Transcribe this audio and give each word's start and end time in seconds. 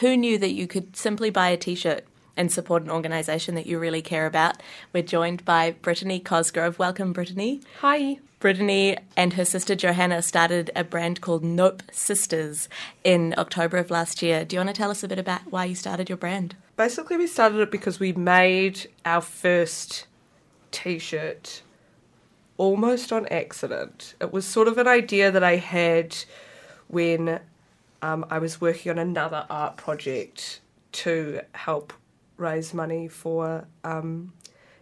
who 0.00 0.16
knew 0.16 0.38
that 0.38 0.52
you 0.52 0.66
could 0.66 0.96
simply 0.96 1.30
buy 1.30 1.48
a 1.48 1.56
t 1.56 1.74
shirt 1.74 2.04
and 2.36 2.50
support 2.50 2.82
an 2.82 2.90
organisation 2.90 3.54
that 3.54 3.66
you 3.66 3.78
really 3.78 4.02
care 4.02 4.26
about? 4.26 4.62
We're 4.92 5.02
joined 5.02 5.44
by 5.44 5.72
Brittany 5.72 6.20
Cosgrove. 6.20 6.78
Welcome, 6.78 7.12
Brittany. 7.12 7.60
Hi. 7.80 8.18
Brittany 8.40 8.98
and 9.16 9.32
her 9.34 9.44
sister 9.44 9.74
Johanna 9.74 10.20
started 10.20 10.70
a 10.76 10.84
brand 10.84 11.22
called 11.22 11.42
Nope 11.42 11.82
Sisters 11.90 12.68
in 13.02 13.34
October 13.38 13.78
of 13.78 13.90
last 13.90 14.20
year. 14.20 14.44
Do 14.44 14.56
you 14.56 14.60
want 14.60 14.68
to 14.68 14.74
tell 14.74 14.90
us 14.90 15.02
a 15.02 15.08
bit 15.08 15.18
about 15.18 15.50
why 15.50 15.64
you 15.64 15.74
started 15.74 16.10
your 16.10 16.18
brand? 16.18 16.54
Basically, 16.76 17.16
we 17.16 17.26
started 17.26 17.60
it 17.60 17.70
because 17.70 17.98
we 17.98 18.12
made 18.12 18.90
our 19.06 19.22
first 19.22 20.06
t 20.72 20.98
shirt 20.98 21.62
almost 22.56 23.12
on 23.12 23.26
accident. 23.28 24.14
It 24.20 24.32
was 24.32 24.44
sort 24.44 24.68
of 24.68 24.76
an 24.76 24.88
idea 24.88 25.30
that 25.30 25.42
I 25.42 25.56
had 25.56 26.16
when 26.88 27.40
um, 28.04 28.26
I 28.28 28.38
was 28.38 28.60
working 28.60 28.92
on 28.92 28.98
another 28.98 29.46
art 29.48 29.78
project 29.78 30.60
to 30.92 31.40
help 31.52 31.94
raise 32.36 32.74
money 32.74 33.08
for 33.08 33.66
um, 33.82 34.34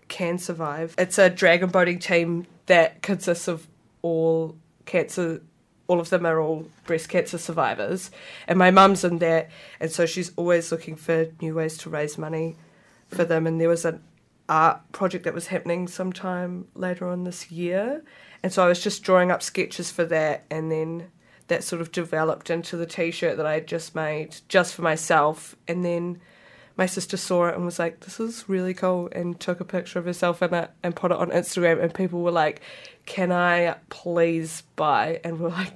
Can 0.09 0.39
Survive. 0.39 0.97
It's 0.99 1.19
a 1.19 1.31
dragon 1.31 1.71
boating 1.71 2.01
team 2.01 2.49
that 2.67 3.01
consists 3.01 3.47
of 3.47 3.69
all 4.03 4.57
cancer. 4.87 5.41
All 5.87 6.01
of 6.01 6.11
them 6.11 6.27
are 6.27 6.41
all 6.41 6.67
breast 6.85 7.09
cancer 7.11 7.39
survivors, 7.39 8.11
and 8.49 8.59
my 8.59 8.73
mum's 8.73 9.05
in 9.05 9.19
there, 9.19 9.49
and 9.79 9.89
so 9.89 10.05
she's 10.05 10.33
always 10.35 10.73
looking 10.73 10.97
for 10.97 11.29
new 11.41 11.55
ways 11.55 11.79
to 11.79 11.91
raise 11.91 12.19
money 12.19 12.57
for 13.07 13.25
them. 13.25 13.47
And 13.47 13.61
there 13.61 13.69
was 13.69 13.85
an 13.85 14.03
art 14.49 14.81
project 14.91 15.23
that 15.25 15.35
was 15.35 15.47
happening 15.47 15.87
sometime 15.87 16.67
later 16.75 17.07
on 17.07 17.23
this 17.23 17.53
year, 17.53 18.03
and 18.43 18.53
so 18.53 18.65
I 18.65 18.69
was 18.69 18.83
just 18.83 19.05
drawing 19.05 19.31
up 19.31 19.45
sketches 19.45 19.93
for 19.93 20.05
that, 20.07 20.45
and 20.51 20.73
then 20.73 21.13
that 21.53 21.63
sort 21.65 21.81
of 21.83 21.93
developed 21.93 22.51
into 22.51 22.77
the 22.77 22.87
t-shirt 22.87 23.37
that 23.37 23.47
I 23.47 23.55
had 23.55 23.67
just 23.67 23.95
made 23.95 24.37
just 24.49 24.75
for 24.75 24.83
myself, 24.83 25.55
and 25.69 25.85
then 25.85 26.21
my 26.77 26.87
sister 26.87 27.17
saw 27.17 27.47
it 27.49 27.55
and 27.55 27.65
was 27.65 27.79
like, 27.79 28.01
"This 28.01 28.19
is 28.19 28.45
really 28.49 28.75
cool," 28.75 29.09
and 29.13 29.39
took 29.39 29.61
a 29.61 29.65
picture 29.65 29.99
of 29.99 30.05
herself 30.07 30.43
in 30.43 30.55
it 30.55 30.71
and 30.83 30.97
put 30.97 31.13
it 31.13 31.19
on 31.19 31.31
Instagram, 31.31 31.83
and 31.83 31.93
people 31.95 32.23
were 32.23 32.31
like, 32.31 32.61
"Can 33.07 33.31
I 33.31 33.77
please 33.91 34.63
buy?" 34.77 35.21
And 35.25 35.39
we're 35.39 35.51
like, 35.51 35.73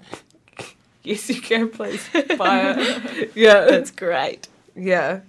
"Yes, 1.03 1.29
you 1.29 1.41
can, 1.41 1.69
please 1.69 2.09
buy 2.39 2.75
it." 2.79 3.33
yeah, 3.37 3.61
That's 3.67 3.91
great. 3.91 4.49
yeah. 4.75 5.21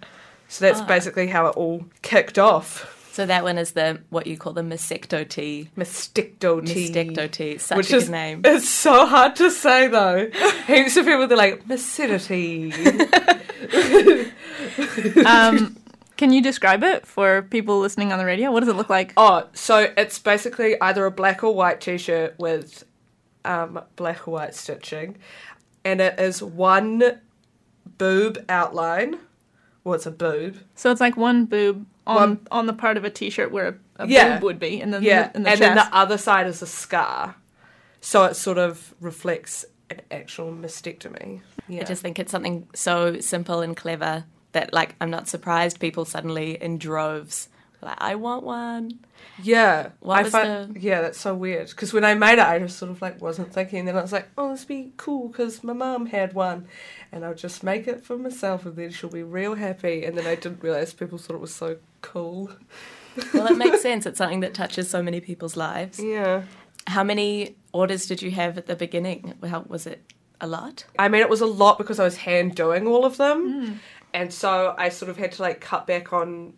So 0.49 0.63
that's 0.65 0.79
Ah. 0.79 0.85
basically 0.85 1.27
how 1.27 1.47
it 1.47 1.57
all 1.57 1.85
kicked 2.01 2.39
off. 2.39 2.96
So 3.17 3.25
that 3.25 3.43
one 3.43 3.57
is 3.57 3.71
the 3.71 3.99
what 4.11 4.27
you 4.27 4.37
call 4.37 4.53
the 4.53 4.61
Mastecto 4.61 5.27
tee. 5.27 5.71
Mastecto 5.75 6.63
tee. 6.63 6.91
Mastecto 6.91 7.31
tee. 7.31 7.57
Such 7.57 7.75
Which 7.75 7.91
a 7.91 7.95
is 7.95 8.11
name. 8.11 8.41
It's 8.45 8.69
so 8.69 9.07
hard 9.07 9.35
to 9.37 9.49
say 9.49 9.87
though. 9.87 10.29
Heaps 10.67 10.97
of 10.97 11.07
people 11.07 11.25
they're 11.25 11.35
like 11.35 11.65
macidity. 11.65 12.71
Um, 15.25 15.77
can 16.15 16.31
you 16.31 16.43
describe 16.43 16.83
it 16.83 17.07
for 17.07 17.41
people 17.41 17.79
listening 17.79 18.11
on 18.11 18.19
the 18.19 18.25
radio? 18.25 18.51
What 18.51 18.59
does 18.59 18.69
it 18.69 18.75
look 18.75 18.89
like? 18.89 19.13
oh, 19.17 19.47
so 19.53 19.91
it's 19.97 20.19
basically 20.19 20.79
either 20.79 21.03
a 21.07 21.11
black 21.11 21.43
or 21.43 21.55
white 21.55 21.81
t-shirt 21.81 22.35
with 22.37 22.83
um, 23.45 23.81
black 23.95 24.27
or 24.27 24.31
white 24.31 24.53
stitching, 24.53 25.17
and 25.83 26.01
it 26.01 26.19
is 26.19 26.43
one 26.43 27.19
boob 27.97 28.45
outline. 28.47 29.17
Well, 29.87 29.95
it's 29.95 30.05
a 30.05 30.11
boob. 30.11 30.57
So 30.75 30.91
it's 30.91 30.99
like 30.99 31.15
one 31.15 31.45
boob 31.45 31.85
on 32.05 32.15
One- 32.17 32.47
on 32.51 32.65
the 32.67 32.73
part 32.73 32.97
of 32.97 33.05
a 33.05 33.09
t-shirt 33.09 33.51
where 33.53 33.79
a, 33.95 34.03
a 34.03 34.07
Yeah. 34.07 34.33
boob 34.33 34.43
would 34.43 34.59
be, 34.59 34.81
and 34.81 34.93
then 34.93 35.01
Yeah, 35.01 35.29
the, 35.29 35.37
in 35.37 35.43
the 35.43 35.49
and 35.49 35.59
chest. 35.59 35.61
then 35.61 35.75
the 35.77 35.95
other 35.95 36.17
side 36.17 36.45
is 36.45 36.61
a 36.61 36.67
scar, 36.67 37.35
so 38.01 38.25
it 38.25 38.35
sort 38.35 38.57
of 38.57 38.93
reflects 38.99 39.63
an 39.89 40.01
actual 40.11 40.51
mastectomy. 40.51 41.39
Yeah. 41.69 41.81
I 41.81 41.83
just 41.85 42.01
think 42.01 42.19
it's 42.19 42.33
something 42.33 42.67
so 42.75 43.21
simple 43.21 43.61
and 43.61 43.77
clever 43.77 44.25
that, 44.51 44.73
like, 44.73 44.95
I'm 44.99 45.09
not 45.09 45.29
surprised 45.29 45.79
people 45.79 46.03
suddenly 46.03 46.61
in 46.61 46.77
droves 46.79 47.47
were 47.47 47.56
like, 47.81 47.97
I 47.99 48.15
want 48.15 48.43
one. 48.43 48.99
Yeah, 49.41 49.89
What 49.99 50.19
I 50.19 50.23
was 50.23 50.31
find, 50.31 50.75
the- 50.75 50.79
yeah, 50.79 51.01
that's 51.01 51.19
so 51.19 51.35
weird. 51.35 51.69
Because 51.69 51.93
when 51.93 52.03
I 52.03 52.13
made 52.15 52.33
it, 52.39 52.47
I 52.47 52.57
just 52.59 52.77
sort 52.77 52.91
of 52.91 53.01
like 53.01 53.21
wasn't 53.21 53.53
thinking. 53.53 53.85
Then 53.85 53.95
I 53.97 54.01
was 54.01 54.11
like, 54.11 54.29
oh, 54.37 54.51
this 54.51 54.65
be 54.65 54.93
cool 54.97 55.27
because 55.29 55.63
my 55.63 55.73
mum 55.73 56.07
had 56.07 56.33
one, 56.33 56.67
and 57.11 57.23
I'll 57.23 57.35
just 57.35 57.63
make 57.63 57.87
it 57.87 58.03
for 58.03 58.17
myself, 58.17 58.65
and 58.65 58.75
then 58.75 58.91
she'll 58.91 59.09
be 59.09 59.23
real 59.23 59.55
happy. 59.55 60.03
And 60.05 60.17
then 60.17 60.25
I 60.25 60.35
didn't 60.35 60.63
realize 60.63 60.93
people 60.93 61.17
thought 61.17 61.35
it 61.35 61.41
was 61.41 61.53
so 61.53 61.77
cool. 62.01 62.51
Well, 63.33 63.47
it 63.47 63.57
makes 63.57 63.81
sense. 63.83 64.05
It's 64.05 64.17
something 64.17 64.39
that 64.41 64.53
touches 64.53 64.89
so 64.89 65.01
many 65.03 65.19
people's 65.21 65.55
lives. 65.55 65.99
Yeah, 65.99 66.43
How 66.87 67.03
many 67.03 67.55
orders 67.73 68.07
did 68.07 68.21
you 68.21 68.31
have 68.31 68.57
at 68.57 68.65
the 68.65 68.75
beginning? 68.75 69.35
How, 69.47 69.65
was 69.67 69.85
it 69.85 70.01
a 70.41 70.47
lot? 70.47 70.85
I 70.97 71.09
mean, 71.09 71.21
it 71.21 71.29
was 71.29 71.41
a 71.41 71.45
lot 71.47 71.77
because 71.77 71.99
I 71.99 72.03
was 72.03 72.17
hand 72.17 72.55
doing 72.55 72.87
all 72.87 73.05
of 73.05 73.17
them, 73.17 73.65
hmm. 73.65 73.73
and 74.13 74.33
so 74.33 74.73
I 74.77 74.89
sort 74.89 75.09
of 75.09 75.17
had 75.17 75.31
to 75.33 75.41
like 75.43 75.61
cut 75.61 75.85
back 75.85 76.11
on 76.13 76.53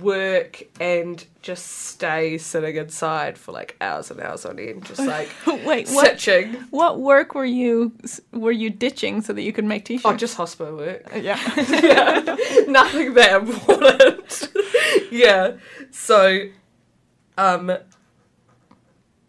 work 0.00 0.62
and 0.80 1.24
just 1.42 1.66
stay 1.66 2.38
sitting 2.38 2.76
inside 2.76 3.38
for 3.38 3.52
like 3.52 3.76
hours 3.80 4.10
and 4.10 4.20
hours 4.20 4.44
on 4.44 4.58
end, 4.58 4.84
just 4.84 5.00
like 5.06 5.30
Wait, 5.46 5.88
what? 5.88 6.06
stitching. 6.06 6.54
What 6.70 7.00
work 7.00 7.34
were 7.34 7.44
you 7.44 7.92
were 8.32 8.52
you 8.52 8.70
ditching 8.70 9.22
so 9.22 9.32
that 9.32 9.42
you 9.42 9.52
could 9.52 9.64
make 9.64 9.84
t-shirts? 9.84 10.04
Oh, 10.04 10.16
just 10.16 10.36
hospital 10.36 10.76
work. 10.76 11.10
yeah. 11.14 11.38
yeah, 11.56 12.36
nothing 12.68 13.14
that 13.14 13.42
important. 13.42 14.48
yeah, 15.10 15.56
so, 15.90 16.42
um, 17.36 17.76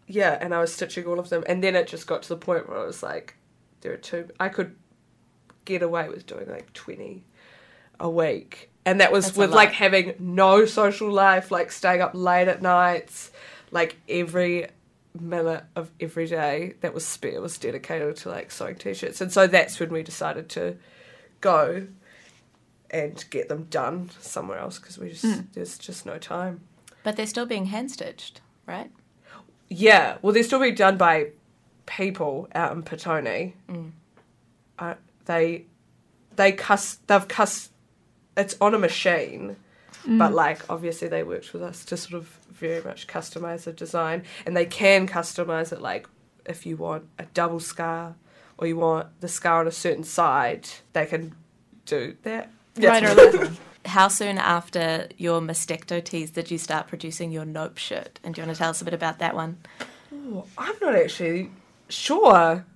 yeah, 0.06 0.38
and 0.40 0.54
I 0.54 0.60
was 0.60 0.74
stitching 0.74 1.06
all 1.06 1.18
of 1.18 1.28
them, 1.28 1.44
and 1.46 1.62
then 1.62 1.76
it 1.76 1.86
just 1.86 2.06
got 2.06 2.22
to 2.22 2.28
the 2.28 2.36
point 2.36 2.68
where 2.68 2.78
I 2.78 2.84
was 2.84 3.02
like, 3.02 3.36
there 3.80 3.92
are 3.92 3.96
two. 3.96 4.28
I 4.38 4.48
could 4.48 4.76
get 5.64 5.82
away 5.82 6.08
with 6.08 6.26
doing 6.26 6.48
like 6.48 6.72
twenty 6.72 7.24
a 7.98 8.08
week, 8.10 8.69
and 8.84 9.00
that 9.00 9.12
was 9.12 9.26
That's 9.26 9.36
with 9.36 9.50
like 9.50 9.72
having 9.72 10.14
no 10.18 10.64
social 10.64 11.10
life, 11.10 11.50
like 11.50 11.72
staying 11.72 12.00
up 12.00 12.12
late 12.14 12.48
at 12.48 12.62
nights, 12.62 13.30
like 13.70 13.96
every 14.08 14.68
minute 15.18 15.64
of 15.74 15.90
every 16.00 16.26
day 16.26 16.74
that 16.80 16.94
was 16.94 17.04
spare 17.04 17.40
was 17.40 17.58
dedicated 17.58 18.14
to 18.14 18.28
like 18.28 18.48
sewing 18.48 18.76
t-shirts 18.76 19.20
and 19.20 19.32
so 19.32 19.44
that's 19.48 19.80
when 19.80 19.90
we 19.90 20.04
decided 20.04 20.48
to 20.48 20.76
go 21.40 21.84
and 22.90 23.24
get 23.30 23.48
them 23.48 23.66
done 23.70 24.10
somewhere 24.20 24.58
else 24.58 24.78
because 24.78 24.98
we 24.98 25.10
just 25.10 25.52
there's 25.52 25.78
just 25.78 26.06
no 26.06 26.18
time. 26.18 26.60
But 27.02 27.16
they're 27.16 27.26
still 27.26 27.46
being 27.46 27.66
hand 27.66 27.90
stitched, 27.90 28.40
right? 28.66 28.90
Yeah, 29.68 30.18
well, 30.20 30.32
they're 30.32 30.42
still 30.42 30.60
being 30.60 30.74
done 30.74 30.96
by 30.96 31.28
people 31.86 32.48
out 32.54 32.72
in 32.72 32.82
Petone. 32.82 33.52
Uh, 34.78 34.94
they 35.26 35.66
they 36.36 36.52
cuss 36.52 36.96
they've 37.06 37.28
cuss 37.28 37.70
it's 38.36 38.56
on 38.60 38.74
a 38.74 38.78
machine, 38.78 39.56
mm. 40.06 40.18
but 40.18 40.32
like 40.32 40.68
obviously 40.70 41.08
they 41.08 41.22
worked 41.22 41.52
with 41.52 41.62
us 41.62 41.84
to 41.86 41.96
sort 41.96 42.14
of 42.14 42.26
very 42.50 42.82
much 42.82 43.06
customize 43.06 43.64
the 43.64 43.72
design, 43.72 44.24
and 44.46 44.56
they 44.56 44.66
can 44.66 45.06
customize 45.06 45.72
it 45.72 45.80
like 45.80 46.08
if 46.46 46.66
you 46.66 46.76
want 46.76 47.04
a 47.18 47.24
double 47.34 47.60
scar 47.60 48.16
or 48.58 48.66
you 48.66 48.76
want 48.76 49.08
the 49.20 49.28
scar 49.28 49.60
on 49.60 49.66
a 49.66 49.72
certain 49.72 50.04
side, 50.04 50.68
they 50.92 51.06
can 51.06 51.34
do 51.86 52.16
that. 52.22 52.50
Right 52.76 53.04
or 53.04 53.14
left. 53.14 53.60
How 53.86 54.08
soon 54.08 54.36
after 54.36 55.08
your 55.16 55.40
Mastecto 55.40 56.04
teas 56.04 56.30
did 56.30 56.50
you 56.50 56.58
start 56.58 56.86
producing 56.86 57.32
your 57.32 57.46
Nope 57.46 57.78
shirt? 57.78 58.20
And 58.22 58.34
do 58.34 58.40
you 58.40 58.46
want 58.46 58.54
to 58.54 58.58
tell 58.58 58.70
us 58.70 58.82
a 58.82 58.84
bit 58.84 58.92
about 58.92 59.18
that 59.20 59.34
one? 59.34 59.56
Oh, 60.12 60.44
I'm 60.58 60.74
not 60.82 60.94
actually 60.94 61.50
sure. 61.88 62.66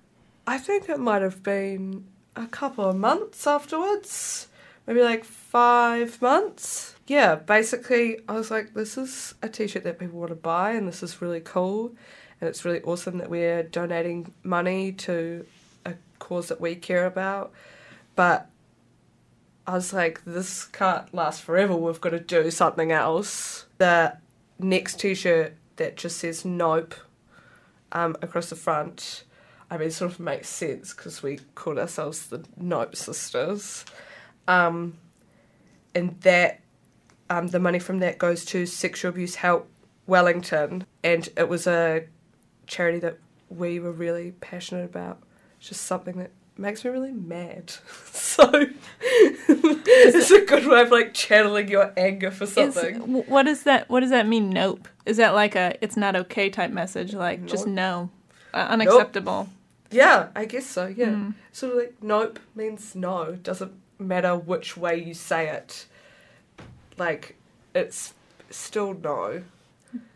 I 0.47 0.57
think 0.57 0.89
it 0.89 0.99
might 0.99 1.21
have 1.21 1.43
been 1.43 2.05
a 2.35 2.47
couple 2.47 2.85
of 2.85 2.95
months 2.95 3.45
afterwards. 3.45 4.47
Maybe 4.87 5.01
like 5.01 5.23
five 5.23 6.21
months. 6.21 6.95
Yeah, 7.07 7.35
basically, 7.35 8.19
I 8.27 8.33
was 8.33 8.51
like, 8.51 8.73
this 8.73 8.97
is 8.97 9.35
a 9.41 9.49
t 9.49 9.67
shirt 9.67 9.83
that 9.83 9.99
people 9.99 10.19
want 10.19 10.29
to 10.29 10.35
buy, 10.35 10.71
and 10.71 10.87
this 10.87 11.03
is 11.03 11.21
really 11.21 11.39
cool. 11.39 11.95
And 12.39 12.49
it's 12.49 12.65
really 12.65 12.81
awesome 12.81 13.17
that 13.19 13.29
we're 13.29 13.63
donating 13.63 14.33
money 14.43 14.91
to 14.91 15.45
a 15.85 15.93
cause 16.19 16.49
that 16.49 16.59
we 16.59 16.75
care 16.75 17.05
about. 17.05 17.51
But 18.15 18.49
I 19.65 19.73
was 19.73 19.93
like, 19.93 20.23
this 20.25 20.65
can't 20.65 21.11
last 21.13 21.41
forever. 21.41 21.75
We've 21.75 22.01
got 22.01 22.09
to 22.09 22.19
do 22.19 22.51
something 22.51 22.91
else. 22.91 23.65
The 23.77 24.17
next 24.59 24.99
t 24.99 25.15
shirt 25.15 25.55
that 25.77 25.97
just 25.97 26.17
says 26.17 26.45
nope 26.45 26.95
um, 27.91 28.15
across 28.21 28.49
the 28.49 28.55
front, 28.55 29.23
I 29.69 29.77
mean, 29.77 29.89
sort 29.89 30.11
of 30.11 30.19
makes 30.19 30.49
sense 30.49 30.93
because 30.93 31.23
we 31.23 31.39
called 31.55 31.79
ourselves 31.79 32.27
the 32.27 32.45
Nope 32.57 32.95
Sisters. 32.95 33.85
Um, 34.47 34.97
and 35.93 36.19
that, 36.21 36.59
um, 37.29 37.47
the 37.47 37.59
money 37.59 37.79
from 37.79 37.99
that 37.99 38.17
goes 38.17 38.45
to 38.45 38.65
Sexual 38.65 39.09
Abuse 39.09 39.35
Help 39.35 39.67
Wellington. 40.07 40.85
And 41.03 41.27
it 41.37 41.47
was 41.49 41.67
a 41.67 42.05
charity 42.67 42.99
that 42.99 43.17
we 43.49 43.79
were 43.79 43.91
really 43.91 44.31
passionate 44.41 44.85
about. 44.85 45.19
It's 45.59 45.69
just 45.69 45.83
something 45.83 46.17
that 46.17 46.31
makes 46.57 46.83
me 46.85 46.91
really 46.91 47.11
mad. 47.11 47.69
so 48.11 48.49
it's 49.01 50.31
a 50.31 50.45
good 50.45 50.65
way 50.67 50.81
of 50.81 50.91
like 50.91 51.13
channeling 51.13 51.67
your 51.69 51.93
anger 51.97 52.31
for 52.31 52.45
something. 52.45 52.99
w- 52.99 53.23
what 53.27 53.43
does 53.43 53.63
that 53.63 53.89
What 53.89 54.01
does 54.01 54.09
that 54.09 54.27
mean? 54.27 54.49
Nope. 54.49 54.87
Is 55.05 55.17
that 55.17 55.33
like 55.33 55.55
a 55.55 55.75
"it's 55.81 55.95
not 55.97 56.15
okay" 56.15 56.49
type 56.49 56.71
message? 56.71 57.13
Like 57.13 57.45
just 57.45 57.67
no, 57.67 58.09
uh, 58.53 58.67
unacceptable. 58.69 59.47
Yeah, 59.91 60.29
I 60.35 60.45
guess 60.45 60.65
so. 60.65 60.87
Yeah, 60.87 61.07
Mm. 61.07 61.33
sort 61.51 61.73
of 61.73 61.77
like 61.79 61.95
nope 62.01 62.39
means 62.55 62.95
no. 62.95 63.33
Doesn't 63.35 63.73
matter 63.99 64.35
which 64.35 64.75
way 64.77 64.97
you 65.01 65.13
say 65.13 65.47
it. 65.49 65.85
Like, 66.97 67.35
it's 67.73 68.13
still 68.49 68.93
no, 68.93 69.43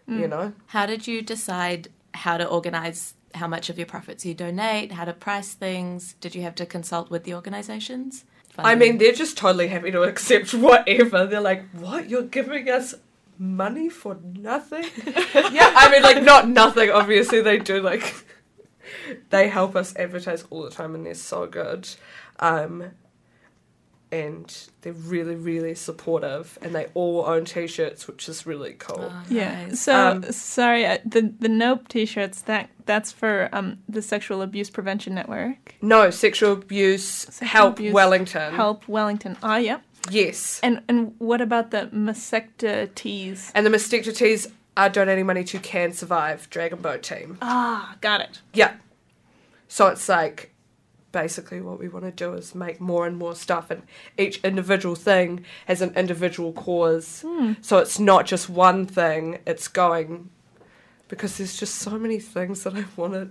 you 0.08 0.26
Mm. 0.26 0.30
know? 0.30 0.54
How 0.68 0.86
did 0.86 1.08
you 1.08 1.22
decide 1.22 1.90
how 2.14 2.38
to 2.38 2.46
organize 2.48 3.14
how 3.36 3.48
much 3.48 3.70
of 3.70 3.78
your 3.78 3.86
profits 3.86 4.26
you 4.26 4.34
donate, 4.34 4.92
how 4.94 5.06
to 5.06 5.14
price 5.14 5.54
things? 5.54 6.16
Did 6.22 6.36
you 6.36 6.42
have 6.44 6.56
to 6.56 6.66
consult 6.66 7.10
with 7.12 7.24
the 7.26 7.34
organizations? 7.36 8.26
I 8.58 8.76
mean, 8.76 8.98
they're 8.98 9.14
just 9.14 9.38
totally 9.38 9.68
happy 9.68 9.92
to 9.92 10.02
accept 10.12 10.54
whatever. 10.54 11.26
They're 11.26 11.40
like, 11.42 11.70
what? 11.72 12.10
You're 12.10 12.24
giving 12.24 12.70
us 12.70 12.96
money 13.38 13.88
for 13.90 14.18
nothing? 14.36 14.84
yeah, 15.06 15.72
I 15.76 15.90
mean, 15.92 16.02
like, 16.02 16.24
not 16.24 16.50
nothing, 16.50 16.90
obviously. 16.90 17.42
They 17.42 17.58
do, 17.60 17.82
like, 17.82 18.26
they 19.30 19.48
help 19.50 19.76
us 19.76 19.96
advertise 19.96 20.44
all 20.50 20.64
the 20.64 20.72
time 20.72 20.96
and 20.96 21.06
they're 21.06 21.14
so 21.14 21.46
good. 21.46 21.88
Um, 22.40 22.92
and 24.12 24.70
they're 24.82 24.94
really, 24.94 25.36
really 25.36 25.76
supportive. 25.76 26.58
And 26.62 26.74
they 26.74 26.88
all 26.94 27.26
own 27.26 27.46
t 27.46 27.68
shirts, 27.68 28.08
which 28.08 28.28
is 28.30 28.46
really 28.46 28.74
cool. 28.74 29.12
Oh, 29.12 29.24
Yeah. 29.30 29.74
So 29.74 29.94
Um, 29.96 30.24
sorry, 30.32 30.86
uh, 30.86 30.98
the 31.06 31.34
the 31.40 31.50
Nope 31.50 31.88
T-shirts 31.88 32.42
that 32.44 32.70
that's 32.86 33.12
for 33.12 33.50
um 33.52 33.80
the 33.88 34.02
Sexual 34.02 34.42
Abuse 34.42 34.70
Prevention 34.70 35.14
Network. 35.16 35.76
No, 35.82 36.10
sexual 36.10 36.54
abuse, 36.54 37.06
Sexual 37.06 37.48
help 37.48 37.74
abuse, 37.80 37.94
Wellington. 37.94 38.54
Help 38.54 38.88
Wellington. 38.88 39.38
Ah, 39.44 39.58
yeah 39.58 39.80
Yes. 40.10 40.60
And 40.64 40.82
and 40.88 41.14
what 41.20 41.42
about 41.42 41.72
the 41.72 41.90
Masecta 41.94 42.94
tees? 42.96 43.52
And 43.54 43.66
the 43.66 43.70
Mystica 43.70 44.12
Tees 44.12 44.48
are 44.78 44.90
donating 44.90 45.26
money 45.26 45.44
to 45.44 45.60
Can 45.60 45.92
Survive 45.92 46.50
Dragon 46.50 46.82
Boat 46.82 47.04
Team. 47.04 47.38
Ah, 47.42 47.98
got 48.02 48.22
it. 48.22 48.42
Yeah. 48.54 48.76
So 49.68 49.88
it's 49.88 50.08
like 50.08 50.54
basically 51.12 51.62
what 51.62 51.80
we 51.80 51.88
want 51.88 52.06
to 52.06 52.12
do 52.12 52.34
is 52.34 52.54
make 52.54 52.80
more 52.80 53.08
and 53.08 53.18
more 53.18 53.36
stuff 53.36 53.72
and 53.72 53.84
each 54.18 54.40
individual 54.44 54.96
thing 54.96 55.44
has 55.66 55.82
an 55.82 55.94
individual 55.96 56.54
cause. 56.54 57.26
So 57.62 57.78
it's 57.78 58.00
not 58.00 58.26
just 58.26 58.50
one 58.50 58.86
thing, 58.86 59.40
it's 59.46 59.68
going 59.68 60.30
because 61.08 61.38
there's 61.38 61.58
just 61.58 61.76
so 61.76 61.98
many 61.98 62.20
things 62.20 62.64
that 62.64 62.76
I 62.76 62.86
want 62.96 63.14
to 63.14 63.30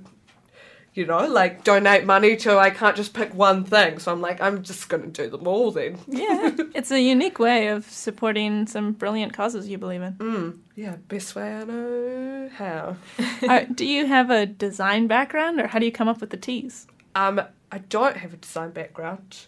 you 0.98 1.06
know, 1.06 1.26
like 1.28 1.62
donate 1.62 2.04
money 2.04 2.34
to 2.34 2.58
I 2.58 2.70
can't 2.70 2.96
just 2.96 3.14
pick 3.14 3.32
one 3.32 3.62
thing. 3.62 4.00
So 4.00 4.10
I'm 4.10 4.20
like 4.20 4.40
I'm 4.40 4.64
just 4.64 4.88
going 4.88 5.04
to 5.12 5.22
do 5.22 5.30
them 5.30 5.46
all 5.46 5.70
then. 5.70 5.96
Yeah, 6.08 6.50
it's 6.74 6.90
a 6.90 7.00
unique 7.00 7.38
way 7.38 7.68
of 7.68 7.88
supporting 7.88 8.66
some 8.66 8.92
brilliant 8.92 9.32
causes 9.32 9.68
you 9.68 9.78
believe 9.78 10.02
in. 10.02 10.14
Mm. 10.14 10.58
Yeah, 10.74 10.96
best 11.06 11.36
way 11.36 11.54
I 11.54 11.64
know 11.64 12.50
how. 12.54 12.96
Uh, 13.48 13.64
do 13.72 13.86
you 13.86 14.04
have 14.04 14.30
a 14.30 14.44
design 14.46 15.06
background, 15.06 15.60
or 15.60 15.68
how 15.68 15.78
do 15.78 15.86
you 15.86 15.92
come 15.92 16.08
up 16.08 16.20
with 16.20 16.30
the 16.30 16.36
tees? 16.36 16.88
Um, 17.14 17.40
I 17.70 17.78
don't 17.78 18.16
have 18.16 18.32
a 18.32 18.36
design 18.36 18.70
background. 18.70 19.46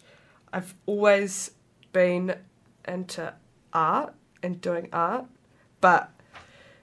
I've 0.52 0.74
always 0.86 1.52
been 1.92 2.36
into 2.86 3.32
art 3.72 4.14
and 4.42 4.60
doing 4.60 4.88
art, 4.92 5.26
but 5.80 6.10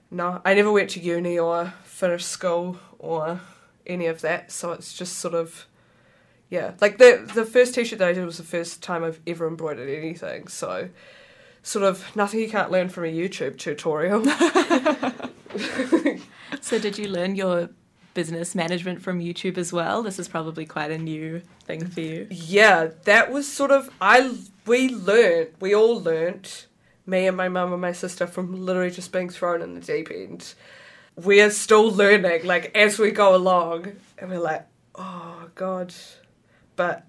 no, 0.10 0.42
I 0.46 0.54
never 0.54 0.72
went 0.72 0.92
to 0.92 1.00
uni 1.00 1.38
or 1.38 1.74
finished 1.84 2.28
school 2.28 2.80
or 2.98 3.42
any 3.86 4.08
of 4.08 4.22
that. 4.22 4.52
So 4.52 4.72
it's 4.72 4.94
just 4.94 5.18
sort 5.18 5.34
of, 5.34 5.68
yeah, 6.50 6.74
like 6.80 6.98
the 6.98 7.30
the 7.34 7.46
first 7.46 7.76
t-shirt 7.76 8.00
that 8.00 8.08
I 8.08 8.14
did 8.14 8.26
was 8.26 8.38
the 8.38 8.44
first 8.44 8.82
time 8.82 9.04
I've 9.04 9.20
ever 9.28 9.48
embroidered 9.48 9.90
anything. 9.90 10.48
So, 10.48 10.90
sort 11.62 11.84
of 11.84 12.16
nothing 12.16 12.40
you 12.40 12.50
can't 12.50 12.72
learn 12.72 12.90
from 12.90 13.04
a 13.04 13.08
YouTube 13.08 13.58
tutorial. 13.58 14.24
So, 16.62 16.80
did 16.80 16.98
you 16.98 17.08
learn 17.08 17.36
your 17.36 17.70
business 18.18 18.56
management 18.56 19.00
from 19.00 19.20
YouTube 19.20 19.60
as 19.60 19.72
well? 19.72 20.02
This 20.02 20.18
is 20.18 20.28
probably 20.28 20.66
quite 20.66 20.90
a 20.90 20.98
new 20.98 21.44
thing 21.66 21.86
for 21.86 22.02
you. 22.02 22.26
Yeah, 22.32 22.90
that 23.04 23.32
was 23.32 23.48
sort 23.48 23.70
of 23.70 23.92
I 24.02 24.36
we 24.66 24.90
learnt 24.90 25.52
we 25.60 25.76
all 25.76 26.02
learnt 26.02 26.66
me 27.06 27.28
and 27.28 27.38
my 27.38 27.48
mum 27.48 27.74
and 27.74 27.82
my 27.82 27.92
sister 27.92 28.26
from 28.26 28.66
literally 28.66 28.90
just 28.90 29.12
being 29.12 29.30
thrown 29.30 29.62
in 29.62 29.76
the 29.76 29.82
deep 29.82 30.10
end. 30.10 30.56
We're 31.16 31.52
still 31.52 31.92
learning 31.92 32.44
like 32.44 32.76
as 32.76 32.98
we 32.98 33.12
go 33.12 33.36
along, 33.36 33.98
and 34.18 34.32
we're 34.32 34.40
like, 34.40 34.66
oh 34.96 35.52
god, 35.54 35.94
but 36.76 37.06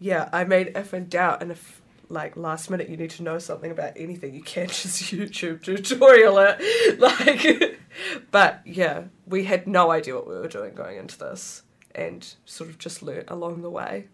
yeah, 0.00 0.28
I 0.32 0.42
made 0.42 0.72
if 0.74 0.92
in 0.92 1.08
doubt, 1.08 1.40
and 1.40 1.52
if 1.52 1.80
like 2.08 2.36
last 2.36 2.70
minute 2.70 2.88
you 2.88 2.96
need 2.96 3.10
to 3.10 3.22
know 3.22 3.38
something 3.38 3.70
about 3.70 3.92
anything, 3.96 4.34
you 4.34 4.42
can't 4.42 4.68
just 4.72 5.02
YouTube 5.02 5.62
tutorial 5.62 6.38
it, 6.38 6.98
like. 6.98 7.78
but 8.30 8.60
yeah, 8.64 9.04
we 9.26 9.44
had 9.44 9.66
no 9.66 9.90
idea 9.90 10.14
what 10.14 10.28
we 10.28 10.34
were 10.34 10.48
doing 10.48 10.74
going 10.74 10.98
into 10.98 11.18
this, 11.18 11.62
and 11.94 12.34
sort 12.44 12.70
of 12.70 12.78
just 12.78 13.02
learnt 13.02 13.28
along 13.30 13.62
the 13.62 13.70
way. 13.70 14.06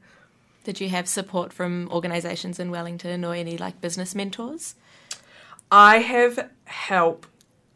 Did 0.65 0.81
you 0.81 0.89
have 0.89 1.07
support 1.07 1.53
from 1.53 1.89
organisations 1.91 2.59
in 2.59 2.71
Wellington 2.71 3.25
or 3.25 3.35
any 3.35 3.59
like 3.59 3.81
business 3.81 4.15
mentors? 4.15 4.75
I 5.71 5.99
have 5.99 6.51
help 6.65 7.27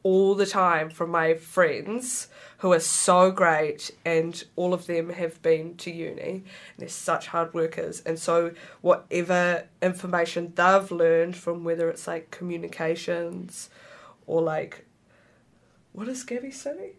all 0.03 0.35
the 0.35 0.47
time 0.47 0.89
from 0.89 1.11
my 1.11 1.35
friends 1.35 2.29
who 2.59 2.73
are 2.73 2.81
so 2.81 3.31
great, 3.31 3.91
and 4.05 4.45
all 4.57 4.75
of 4.75 4.87
them 4.87 5.11
have 5.11 5.41
been 5.43 5.77
to 5.77 5.91
uni. 5.91 6.31
And 6.31 6.45
they're 6.79 6.89
such 6.89 7.29
hard 7.29 7.55
workers, 7.55 8.01
and 8.05 8.19
so 8.19 8.53
whatever 8.81 9.67
information 9.81 10.53
they've 10.55 10.91
learned 10.91 11.37
from 11.37 11.65
whether 11.65 11.89
it's 11.89 12.07
like 12.07 12.31
communications 12.31 13.71
or 14.27 14.43
like 14.43 14.85
what 15.93 16.07
does 16.07 16.23
Gabby 16.23 16.51
say? 16.51 16.93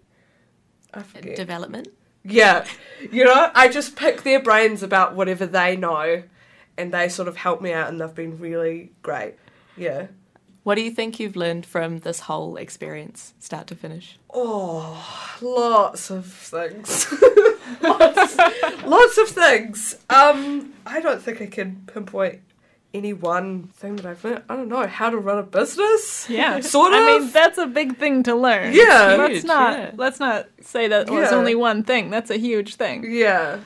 I 0.94 1.04
forget. 1.04 1.36
Development? 1.36 1.88
Yeah, 2.24 2.66
you 3.12 3.24
know, 3.24 3.50
I 3.56 3.70
just 3.70 3.96
pick 3.96 4.24
their 4.24 4.42
brains 4.42 4.84
about 4.84 5.16
whatever 5.16 5.46
they 5.46 5.78
know, 5.78 6.24
and 6.78 6.94
they 6.94 7.08
sort 7.08 7.28
of 7.28 7.38
help 7.38 7.62
me 7.62 7.72
out, 7.72 7.88
and 7.88 8.02
they've 8.02 8.14
been 8.14 8.40
really 8.40 8.92
great. 9.02 9.36
Yeah. 9.78 10.08
What 10.64 10.76
do 10.76 10.82
you 10.82 10.92
think 10.92 11.20
you've 11.20 11.36
learned 11.36 11.66
from 11.66 12.00
this 12.00 12.22
whole 12.22 12.58
experience, 12.58 13.34
start 13.40 13.68
to 13.68 13.76
finish? 13.76 14.20
Oh, 14.34 15.38
lots 15.42 16.10
of 16.10 16.26
things. 16.26 17.12
lots, 17.82 18.38
lots 18.84 19.18
of 19.18 19.30
things. 19.30 19.96
Um, 20.10 20.74
I 20.86 21.00
don't 21.02 21.22
think 21.22 21.42
I 21.42 21.48
can 21.48 21.84
pinpoint 21.88 22.42
any 22.94 23.14
one 23.14 23.68
thing 23.68 23.96
that 23.98 24.06
I've 24.06 24.24
learned. 24.24 24.44
I 24.50 24.56
don't 24.56 24.68
know 24.68 24.86
how 24.86 25.10
to 25.10 25.18
run 25.18 25.38
a 25.38 25.44
business. 25.44 26.30
Yeah, 26.30 26.60
Sort 26.62 26.94
of. 26.94 27.00
I 27.00 27.20
mean, 27.20 27.32
that's 27.32 27.58
a 27.58 27.68
big 27.68 27.98
thing 27.98 28.24
to 28.24 28.36
learn. 28.36 28.74
Yeah. 28.74 29.16
let's 29.18 29.44
not 29.44 29.78
yeah. 29.78 29.92
let's 29.96 30.20
not 30.20 30.48
say 30.62 30.88
that 30.88 31.10
well, 31.10 31.24
it's 31.24 31.32
only 31.32 31.56
one 31.56 31.84
thing. 31.84 32.10
That's 32.10 32.32
a 32.32 32.38
huge 32.38 32.76
thing. 32.76 33.06
Yeah. 33.10 33.60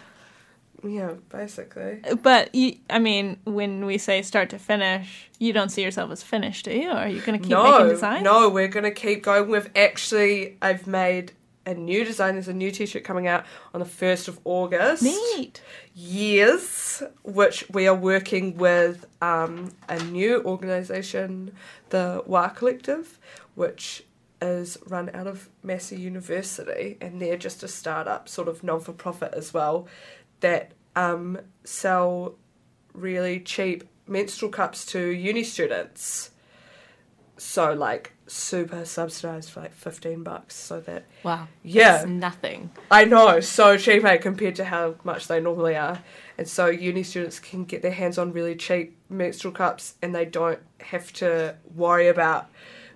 Yeah, 0.83 1.13
basically. 1.29 2.01
But 2.21 2.53
you, 2.53 2.77
I 2.89 2.99
mean, 2.99 3.37
when 3.45 3.85
we 3.85 3.97
say 3.97 4.21
start 4.21 4.49
to 4.49 4.59
finish, 4.59 5.29
you 5.39 5.53
don't 5.53 5.69
see 5.69 5.81
yourself 5.81 6.11
as 6.11 6.23
finished, 6.23 6.65
do 6.65 6.71
you? 6.71 6.89
Or 6.89 6.97
are 6.97 7.07
you 7.07 7.21
going 7.21 7.39
to 7.41 7.47
keep 7.47 7.57
making 7.57 7.87
designs? 7.89 8.23
no, 8.23 8.49
we're 8.49 8.67
gonna 8.67 8.91
keep 8.91 9.23
going. 9.23 9.49
We've 9.49 9.69
actually, 9.75 10.57
I've 10.61 10.85
made 10.87 11.31
a 11.65 11.73
new 11.73 12.03
design. 12.03 12.33
There's 12.35 12.47
a 12.47 12.53
new 12.53 12.71
T-shirt 12.71 13.03
coming 13.03 13.27
out 13.27 13.45
on 13.73 13.79
the 13.79 13.85
first 13.85 14.27
of 14.27 14.39
August. 14.43 15.03
Neat. 15.03 15.61
years, 15.95 17.01
which 17.23 17.69
we 17.69 17.87
are 17.87 17.95
working 17.95 18.57
with 18.57 19.05
um, 19.21 19.71
a 19.87 20.03
new 20.03 20.43
organisation, 20.43 21.53
the 21.89 22.21
WA 22.25 22.49
Collective, 22.49 23.19
which 23.55 24.03
is 24.41 24.77
run 24.87 25.09
out 25.13 25.27
of 25.27 25.49
Massey 25.63 25.95
University, 25.95 26.97
and 26.99 27.21
they're 27.21 27.37
just 27.37 27.63
a 27.63 27.67
startup, 27.67 28.27
sort 28.27 28.47
of 28.49 28.63
non 28.63 28.81
for 28.81 28.91
profit 28.91 29.33
as 29.33 29.53
well, 29.53 29.87
that 30.43 30.73
um, 30.95 31.39
sell 31.63 32.35
really 32.93 33.39
cheap 33.39 33.85
menstrual 34.07 34.51
cups 34.51 34.85
to 34.87 35.07
uni 35.07 35.43
students. 35.43 36.29
So, 37.37 37.73
like, 37.73 38.13
super 38.27 38.85
subsidised 38.85 39.49
for 39.49 39.61
like 39.61 39.73
15 39.73 40.23
bucks, 40.23 40.55
so 40.55 40.79
that 40.81 41.05
Wow. 41.23 41.47
Yeah. 41.63 42.01
It's 42.01 42.05
nothing. 42.05 42.71
I 42.91 43.05
know, 43.05 43.39
so 43.39 43.77
cheap 43.77 44.03
eh, 44.05 44.17
compared 44.17 44.55
to 44.55 44.65
how 44.65 44.95
much 45.03 45.27
they 45.27 45.39
normally 45.39 45.75
are. 45.75 46.03
And 46.37 46.47
so 46.47 46.67
uni 46.67 47.03
students 47.03 47.39
can 47.39 47.65
get 47.65 47.81
their 47.81 47.91
hands 47.91 48.17
on 48.17 48.31
really 48.33 48.55
cheap 48.55 48.97
menstrual 49.09 49.53
cups 49.53 49.95
and 50.01 50.13
they 50.13 50.25
don't 50.25 50.59
have 50.79 51.11
to 51.13 51.55
worry 51.75 52.07
about 52.07 52.49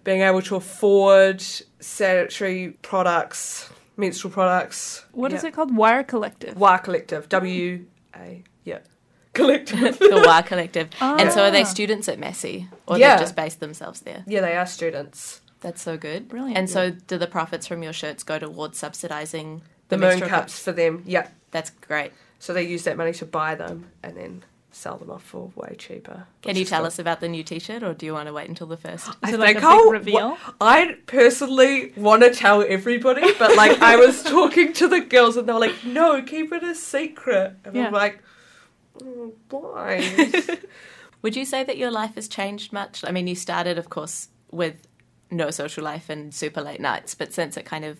being 0.03 0.21
able 0.21 0.41
to 0.41 0.55
afford 0.55 1.43
sanitary 1.79 2.77
products, 2.81 3.69
menstrual 3.97 4.31
products. 4.31 5.03
What 5.11 5.33
is 5.33 5.43
Yeah. 5.43 5.49
it 5.49 5.53
called? 5.53 5.75
Wire 5.75 6.03
Collective. 6.03 6.55
WA 6.57 6.77
Collective. 6.77 7.27
W 7.29 7.85
A 8.15 8.43
yeah. 8.63 8.79
Collective. 9.33 9.99
the 9.99 10.23
WA 10.25 10.41
Collective. 10.41 10.89
And 11.01 11.31
so 11.31 11.43
are 11.43 11.47
Ah. 11.47 11.51
they 11.51 11.63
students 11.63 12.07
at 12.07 12.19
Massey? 12.19 12.69
Or 12.87 12.97
Yeah. 12.97 13.15
they've 13.15 13.21
just 13.25 13.35
based 13.35 13.59
themselves 13.59 14.01
there? 14.01 14.23
yeah, 14.27 14.41
they 14.41 14.55
are 14.55 14.65
students. 14.65 15.41
That's 15.61 15.81
so 15.81 15.97
good. 15.97 16.27
Brilliant. 16.29 16.57
And 16.57 16.69
so 16.69 16.91
do 16.91 17.17
the 17.17 17.27
profits 17.27 17.65
from 17.67 17.81
your 17.83 17.93
shirts 17.93 18.23
go 18.23 18.37
towards 18.39 18.79
subsidising 18.79 19.61
The, 19.89 19.95
the, 19.95 19.97
moon 19.97 20.09
menstrual 20.09 20.29
cups 20.29 20.59
for 20.59 20.71
them. 20.71 21.03
Yeah. 21.05 21.27
That's 21.51 21.71
great. 21.71 22.11
So 22.39 22.53
they 22.53 22.63
use 22.63 22.83
that 22.83 22.95
money 22.97 23.13
to 23.13 23.25
buy 23.25 23.55
them 23.55 23.87
and 24.03 24.15
then 24.15 24.43
sell 24.71 24.97
them 24.97 25.09
off 25.09 25.23
for 25.23 25.51
way 25.55 25.75
cheaper. 25.77 26.25
Can 26.41 26.55
you 26.55 26.65
tell 26.65 26.85
us 26.85 26.99
about 26.99 27.19
the 27.19 27.27
new 27.27 27.43
t-shirt 27.43 27.81
or 27.83 27.93
do 27.93 28.05
you 28.05 28.13
want 28.13 28.27
to 28.27 28.33
wait 28.33 28.47
until 28.49 28.67
the 28.67 28.77
first? 28.77 29.07
Is 29.07 29.15
I 29.23 29.31
it 29.33 29.39
like 29.39 29.55
a 29.57 29.59
big 29.59 29.63
I'll- 29.63 29.89
reveal? 29.91 30.37
I 30.61 30.97
personally 31.07 31.93
want 31.95 32.21
to 32.23 32.31
tell 32.33 32.63
everybody, 32.67 33.33
but 33.39 33.55
like 33.55 33.81
I 33.81 33.95
was 33.95 34.21
talking 34.37 34.73
to 34.73 34.87
the 34.87 34.99
girls 34.99 35.37
and 35.37 35.47
they 35.47 35.53
were 35.53 35.59
like, 35.59 35.83
"No, 35.85 36.21
keep 36.21 36.51
it 36.51 36.63
a 36.63 36.75
secret." 36.75 37.55
And 37.65 37.75
Yeah. 37.75 37.87
I'm 37.87 37.93
like, 37.93 38.21
"Mm, 38.99 39.31
"Why?" 39.49 40.57
Would 41.23 41.35
you 41.35 41.45
say 41.45 41.63
that 41.63 41.77
your 41.77 41.89
life 41.91 42.13
has 42.15 42.27
changed 42.27 42.71
much? 42.71 43.03
I 43.05 43.11
mean, 43.11 43.25
you 43.27 43.35
started, 43.35 43.77
of 43.79 43.89
course, 43.89 44.29
with 44.51 44.75
no 45.31 45.49
social 45.49 45.83
life 45.83 46.09
and 46.09 46.33
super 46.33 46.61
late 46.61 46.79
nights, 46.79 47.15
but 47.15 47.33
since 47.33 47.57
it 47.57 47.65
kind 47.65 47.83
of 47.83 47.99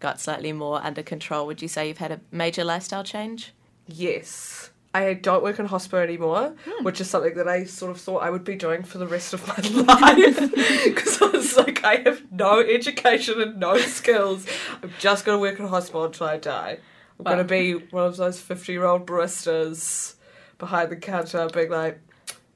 got 0.00 0.20
slightly 0.20 0.52
more 0.52 0.80
under 0.82 1.02
control, 1.02 1.46
would 1.46 1.60
you 1.60 1.68
say 1.68 1.86
you've 1.88 1.98
had 1.98 2.10
a 2.12 2.20
major 2.32 2.64
lifestyle 2.64 3.04
change? 3.04 3.52
Yes. 3.86 4.70
I 4.94 5.14
don't 5.14 5.42
work 5.42 5.58
in 5.58 5.66
hospital 5.66 5.98
anymore, 5.98 6.54
hmm. 6.64 6.84
which 6.84 7.00
is 7.00 7.10
something 7.10 7.34
that 7.34 7.48
I 7.48 7.64
sort 7.64 7.90
of 7.90 8.00
thought 8.00 8.22
I 8.22 8.30
would 8.30 8.44
be 8.44 8.54
doing 8.54 8.84
for 8.84 8.98
the 8.98 9.08
rest 9.08 9.34
of 9.34 9.46
my 9.48 9.56
life. 9.82 10.38
Because 10.84 11.20
I 11.20 11.26
was 11.26 11.56
like, 11.56 11.84
I 11.84 11.96
have 11.96 12.30
no 12.30 12.60
education 12.60 13.40
and 13.40 13.58
no 13.58 13.76
skills. 13.78 14.46
I'm 14.82 14.92
just 15.00 15.24
going 15.24 15.36
to 15.36 15.40
work 15.40 15.58
in 15.58 15.66
hospital 15.66 16.04
until 16.04 16.28
I 16.28 16.36
die. 16.36 16.78
I'm 17.18 17.24
going 17.24 17.38
to 17.38 17.44
be 17.44 17.72
one 17.72 18.06
of 18.06 18.16
those 18.16 18.40
50 18.40 18.70
year 18.72 18.84
old 18.84 19.06
baristas 19.06 20.14
behind 20.58 20.90
the 20.90 20.96
counter 20.96 21.48
being 21.52 21.70
like, 21.70 22.00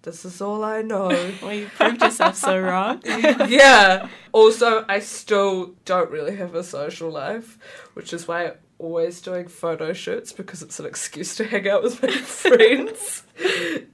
this 0.03 0.25
is 0.25 0.41
all 0.41 0.63
I 0.63 0.83
know. 0.83 1.09
Well, 1.43 1.53
you 1.53 1.67
proved 1.67 2.01
yourself 2.01 2.37
so 2.37 2.59
wrong. 2.59 3.03
yeah. 3.05 4.09
Also, 4.31 4.85
I 4.89 5.01
still 5.01 5.75
don't 5.85 6.11
really 6.11 6.37
have 6.37 6.55
a 6.55 6.63
social 6.63 7.11
life, 7.11 7.59
which 7.95 8.13
is 8.13 8.29
why 8.29 8.53
always 8.79 9.21
doing 9.21 9.49
photo 9.49 9.93
shoots 9.93 10.33
because 10.33 10.63
it's 10.63 10.79
an 10.79 10.87
excuse 10.87 11.35
to 11.37 11.45
hang 11.45 11.69
out 11.69 11.83
with 11.83 12.03
my 12.03 12.11
friends. 12.13 13.25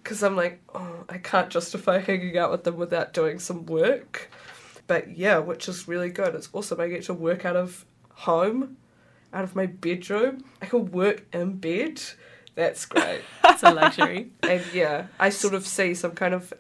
Because 0.02 0.22
I'm 0.22 0.36
like, 0.36 0.62
oh, 0.74 1.04
I 1.08 1.16
can't 1.16 1.48
justify 1.48 1.98
hanging 1.98 2.36
out 2.36 2.50
with 2.50 2.64
them 2.64 2.76
without 2.76 3.14
doing 3.14 3.38
some 3.38 3.64
work. 3.64 4.30
But 4.86 5.16
yeah, 5.16 5.38
which 5.38 5.66
is 5.66 5.88
really 5.88 6.10
good. 6.10 6.34
It's 6.34 6.50
awesome. 6.52 6.78
I 6.78 6.88
get 6.88 7.04
to 7.04 7.14
work 7.14 7.46
out 7.46 7.56
of 7.56 7.86
home, 8.12 8.76
out 9.32 9.44
of 9.44 9.56
my 9.56 9.64
bedroom. 9.64 10.44
I 10.60 10.66
can 10.66 10.90
work 10.90 11.24
in 11.32 11.56
bed. 11.56 12.02
That's 12.54 12.84
great. 12.84 13.22
It's 13.44 13.62
a 13.62 13.70
luxury. 13.72 14.32
and 14.42 14.62
yeah, 14.74 15.06
I 15.18 15.30
sort 15.30 15.54
of 15.54 15.66
see 15.66 15.94
some 15.94 16.12
kind 16.12 16.34
of 16.34 16.52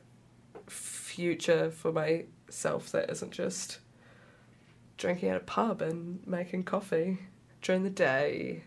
future 0.66 1.70
for 1.70 1.92
myself 1.92 2.90
that 2.92 3.10
isn't 3.10 3.32
just 3.32 3.78
drinking 4.96 5.28
at 5.30 5.36
a 5.36 5.40
pub 5.40 5.82
and 5.82 6.26
making 6.26 6.62
coffee 6.64 7.18
during 7.64 7.82
the 7.82 7.90
day. 7.90 8.62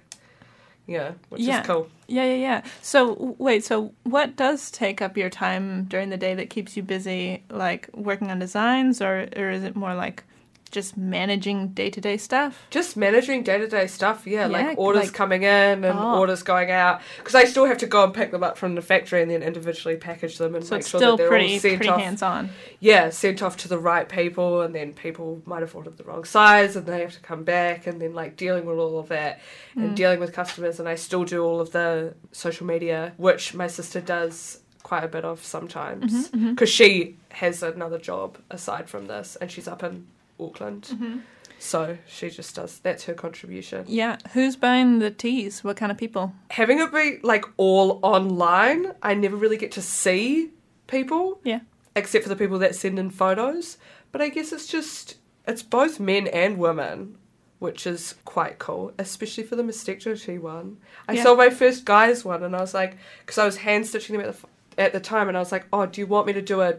Yeah, 0.87 1.13
which 1.29 1.41
Yeah. 1.41 1.61
is 1.61 1.67
cool. 1.67 1.89
Yeah, 2.07 2.23
yeah, 2.23 2.35
yeah. 2.35 2.61
So 2.81 3.35
wait, 3.37 3.63
so 3.65 3.93
what 4.03 4.35
does 4.37 4.71
take 4.71 5.01
up 5.01 5.17
your 5.17 5.29
time 5.29 5.83
during 5.85 6.09
the 6.09 6.17
day 6.17 6.33
that 6.35 6.49
keeps 6.49 6.75
you 6.77 6.83
busy, 6.83 7.43
like 7.49 7.89
working 7.93 8.31
on 8.31 8.39
designs, 8.39 9.01
or 9.01 9.27
or 9.35 9.49
is 9.49 9.63
it 9.63 9.75
more 9.75 9.93
like 9.95 10.23
just 10.69 10.97
managing 10.97 11.69
day 11.69 11.89
to 11.89 12.01
day 12.01 12.17
stuff? 12.17 12.65
Just 12.69 12.97
managing 12.97 13.43
day 13.43 13.57
to 13.57 13.67
day 13.67 13.87
stuff, 13.87 14.25
yeah, 14.25 14.47
Yeah, 14.47 14.67
like 14.67 14.77
orders 14.77 15.03
like- 15.05 15.13
coming 15.13 15.43
in 15.43 15.83
and 15.83 15.97
Oh. 15.99 16.19
orders 16.19 16.43
going 16.43 16.71
out. 16.71 17.01
Because 17.17 17.35
I 17.35 17.45
still 17.45 17.65
have 17.65 17.77
to 17.79 17.85
go 17.87 18.03
and 18.03 18.13
pick 18.13 18.31
them 18.31 18.43
up 18.43 18.57
from 18.57 18.75
the 18.75 18.81
factory 18.81 19.21
and 19.21 19.31
then 19.31 19.43
individually 19.43 19.95
package 19.97 20.37
them 20.37 20.55
and 20.55 20.65
So 20.65 20.75
make 20.75 20.81
it's 20.81 20.89
sure 20.89 20.99
still 20.99 21.11
that 21.17 21.23
they're 21.23 21.29
pretty 21.29 21.53
all 21.55 21.59
sent 21.59 21.75
pretty 21.77 21.89
off. 21.89 21.99
hands 21.99 22.21
on. 22.21 22.49
yeah, 22.79 23.09
sent 23.09 23.41
off 23.41 23.57
to 23.57 23.67
the 23.67 23.77
right 23.79 24.07
people, 24.07 24.61
and 24.61 24.73
then 24.75 24.93
people 24.93 25.41
might 25.45 25.61
have 25.61 25.75
ordered 25.75 25.97
the 25.97 26.03
wrong 26.03 26.23
size, 26.23 26.75
and 26.75 26.85
they 26.85 27.01
have 27.01 27.13
to 27.13 27.19
come 27.21 27.43
back, 27.43 27.87
and 27.87 28.01
then 28.01 28.13
like 28.13 28.35
dealing 28.37 28.65
with 28.65 28.77
all 28.77 28.99
of 28.99 29.09
that, 29.09 29.39
and 29.75 29.91
mm. 29.91 29.95
dealing 29.95 30.19
with 30.19 30.33
customers, 30.33 30.79
and 30.79 30.87
I 30.87 30.95
still 30.95 31.23
do 31.23 31.43
all 31.43 31.59
of 31.59 31.71
the 31.71 32.13
social 32.31 32.65
media, 32.65 33.13
which 33.17 33.53
my 33.53 33.67
sister 33.67 34.01
does 34.01 34.59
quite 34.83 35.03
a 35.03 35.07
bit 35.07 35.25
of 35.25 35.43
sometimes, 35.43 36.13
mm-hmm, 36.29 36.37
mm-hmm. 36.37 36.49
because 36.51 36.69
she 36.69 37.17
has 37.29 37.61
another 37.61 37.97
job 37.97 38.37
aside 38.49 38.89
from 38.89 39.07
this, 39.07 39.35
and 39.41 39.51
she's 39.51 39.67
up 39.67 39.83
in 39.83 40.07
Auckland, 40.39 40.83
mm-hmm. 40.91 41.17
so 41.59 41.97
she 42.07 42.29
just 42.29 42.55
does. 42.55 42.79
That's 42.79 43.05
her 43.05 43.13
contribution. 43.13 43.85
Yeah, 43.87 44.17
who's 44.33 44.55
buying 44.55 44.99
the 44.99 45.11
teas? 45.11 45.63
What 45.63 45.77
kind 45.77 45.91
of 45.91 45.97
people? 45.97 46.33
Having 46.51 46.79
it 46.79 46.91
be 46.93 47.19
like 47.23 47.45
all 47.57 47.99
online, 48.03 48.93
I 49.01 49.13
never 49.13 49.35
really 49.35 49.57
get 49.57 49.71
to 49.73 49.81
see 49.81 50.51
people 50.87 51.39
Yeah. 51.43 51.61
except 51.95 52.23
for 52.23 52.29
the 52.29 52.35
people 52.35 52.59
that 52.59 52.75
send 52.75 52.97
in 52.99 53.09
photos. 53.09 53.77
But 54.11 54.21
I 54.21 54.29
guess 54.29 54.51
it's 54.51 54.67
just 54.67 55.15
it's 55.47 55.63
both 55.63 55.99
men 55.99 56.27
and 56.27 56.57
women, 56.57 57.17
which 57.59 57.87
is 57.87 58.15
quite 58.25 58.59
cool, 58.59 58.91
especially 58.99 59.43
for 59.43 59.55
the 59.55 59.63
mastectomy 59.63 60.39
one. 60.39 60.77
I 61.07 61.13
Yeah. 61.13 61.23
saw 61.23 61.35
my 61.35 61.49
first 61.49 61.85
guys 61.85 62.23
one, 62.25 62.43
and 62.43 62.55
I 62.55 62.59
was 62.61 62.73
like, 62.73 62.97
because 63.21 63.37
I 63.37 63.45
was 63.45 63.57
hand 63.57 63.87
stitching 63.87 64.15
them 64.17 64.25
at 64.27 64.35
the 64.35 64.47
at 64.79 64.93
the 64.93 64.99
time, 64.99 65.27
and 65.27 65.35
I 65.35 65.39
was 65.39 65.51
like, 65.51 65.65
oh, 65.73 65.87
do 65.87 65.99
you 66.01 66.05
want 66.05 66.27
me 66.27 66.33
to 66.33 66.41
do 66.41 66.61
a 66.61 66.75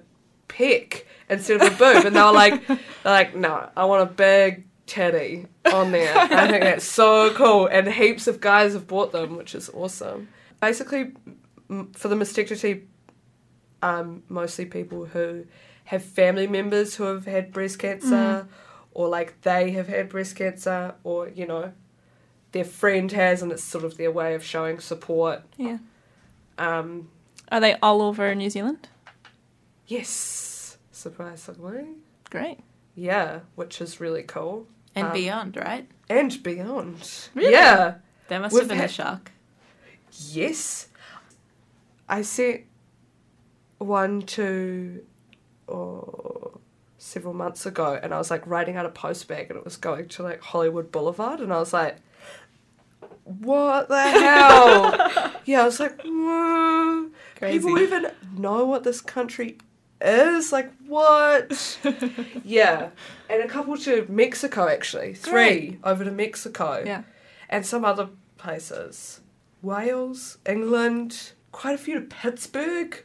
peck 0.49 1.07
instead 1.29 1.61
of 1.63 1.73
a 1.73 1.77
boob? 1.77 2.05
And 2.07 2.17
they 2.17 2.21
were 2.23 2.33
like, 2.33 2.67
they're 2.67 2.79
like, 3.05 3.37
no, 3.37 3.69
I 3.77 3.85
want 3.85 4.03
a 4.03 4.13
big 4.13 4.65
teddy 4.87 5.47
on 5.73 5.93
there. 5.93 6.17
I 6.17 6.49
think 6.49 6.65
that's 6.65 6.85
so 6.85 7.33
cool, 7.35 7.67
and 7.67 7.89
heaps 7.89 8.27
of 8.27 8.41
guys 8.41 8.73
have 8.73 8.87
bought 8.87 9.13
them, 9.13 9.37
which 9.37 9.55
is 9.55 9.69
awesome. 9.75 10.29
Basically, 10.61 11.13
m- 11.71 11.93
for 11.93 12.09
the 12.09 12.15
mastectomy 12.17 12.83
um, 13.83 14.23
mostly 14.29 14.65
people 14.65 15.07
who 15.07 15.45
have 15.85 16.03
family 16.03 16.47
members 16.47 16.97
who 16.97 17.05
have 17.05 17.25
had 17.27 17.53
breast 17.53 17.79
cancer, 17.79 18.47
or 18.93 19.09
like 19.09 19.41
they 19.43 19.71
have 19.73 19.89
had 19.89 20.09
breast 20.09 20.37
cancer, 20.37 20.95
or 21.05 21.29
you 21.29 21.47
know, 21.47 21.73
their 22.53 22.65
friend 22.65 23.13
has, 23.13 23.43
and 23.43 23.53
it's 23.53 23.63
sort 23.63 23.85
of 23.85 23.97
their 23.97 24.11
way 24.11 24.35
of 24.35 24.43
showing 24.45 24.81
support. 24.81 25.43
Yeah. 25.57 25.79
Um, 26.59 27.09
Are 27.53 27.61
they 27.61 27.75
all 27.83 28.03
over 28.03 28.35
New 28.35 28.51
Zealand? 28.51 28.89
Yes, 29.89 30.79
surprise, 30.93 31.43
surprisingly, 31.43 31.89
Great. 32.31 32.59
yeah, 32.95 33.41
which 33.57 33.81
is 33.81 34.01
really 34.01 34.23
cool, 34.23 34.67
And 34.95 35.09
Um, 35.09 35.13
beyond, 35.13 35.57
right? 35.57 35.89
and 36.09 36.43
beyond. 36.43 37.29
Really? 37.35 37.53
Yeah, 37.53 37.95
That 38.29 38.41
must 38.41 38.53
we've 38.55 38.63
have 38.63 38.69
been 38.69 38.79
a 38.79 38.83
had- 38.83 38.91
shock. 38.91 39.31
yes, 40.11 40.89
I 42.09 42.23
sent 42.23 42.63
one 43.79 44.23
to 44.23 45.05
oh, 45.69 46.59
several 46.97 47.35
months 47.35 47.67
ago, 47.67 47.99
and 48.03 48.13
I 48.15 48.19
was 48.19 48.31
like 48.31 48.47
writing 48.47 48.77
out 48.77 48.87
a 48.87 48.91
post 48.91 49.29
bag, 49.29 49.51
and 49.51 49.59
it 49.59 49.65
was 49.65 49.77
going 49.77 50.09
to 50.09 50.23
like 50.23 50.41
Hollywood 50.41 50.91
Boulevard, 50.91 51.41
and 51.41 51.53
I 51.53 51.59
was 51.59 51.73
like, 51.73 51.99
"What 53.25 53.89
the 53.89 54.03
hell?" 54.03 55.33
yeah, 55.45 55.63
I 55.63 55.65
was 55.65 55.79
like, 55.79 56.01
"Whoa, 56.03 57.11
people 57.41 57.79
even 57.79 58.11
know 58.37 58.65
what 58.65 58.83
this 58.85 59.01
country 59.01 59.59
is? 60.01 60.53
Like, 60.53 60.73
what?" 60.87 61.79
yeah, 62.45 62.91
and 63.29 63.43
a 63.43 63.49
couple 63.49 63.77
to 63.79 64.07
Mexico 64.09 64.69
actually, 64.69 65.15
three 65.15 65.79
over 65.85 66.05
to 66.05 66.11
Mexico, 66.11 66.83
Yeah. 66.85 67.03
and 67.49 67.65
some 67.67 67.85
other 67.85 68.09
places, 68.37 69.21
Wales, 69.63 70.39
England, 70.47 71.33
quite 71.53 71.75
a 71.75 71.79
few 71.79 71.95
to 71.95 72.01
Pittsburgh. 72.03 73.05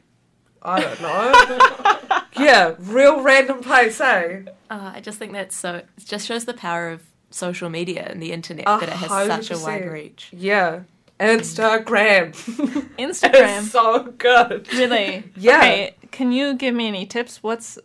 I 0.66 0.80
don't 0.80 1.02
know. 1.02 2.22
yeah, 2.46 2.76
real 2.80 3.22
random 3.22 3.60
place, 3.62 4.00
eh? 4.00 4.44
Uh, 4.70 4.92
I 4.96 5.02
just 5.02 5.20
think 5.20 5.34
that's 5.34 5.56
so. 5.58 5.76
It 5.76 5.88
just 6.06 6.26
shows 6.26 6.46
the 6.46 6.54
power 6.54 6.90
of 6.90 7.04
social 7.32 7.70
media 7.70 8.08
and 8.10 8.22
the 8.22 8.32
internet 8.32 8.66
that 8.66 8.84
it 8.84 8.90
has 8.90 9.10
such 9.48 9.52
a 9.52 9.62
wide 9.62 9.92
reach. 9.92 10.30
Yeah. 10.32 10.82
Instagram. 11.20 12.32
Instagram. 12.98 13.64
so 13.64 14.04
good. 14.18 14.72
Really? 14.74 15.24
Yeah. 15.36 15.58
Okay, 15.58 15.96
can 16.14 16.32
you 16.32 16.54
give 16.54 16.74
me 16.74 16.88
any 16.88 17.06
tips? 17.06 17.44
What's 17.44 17.78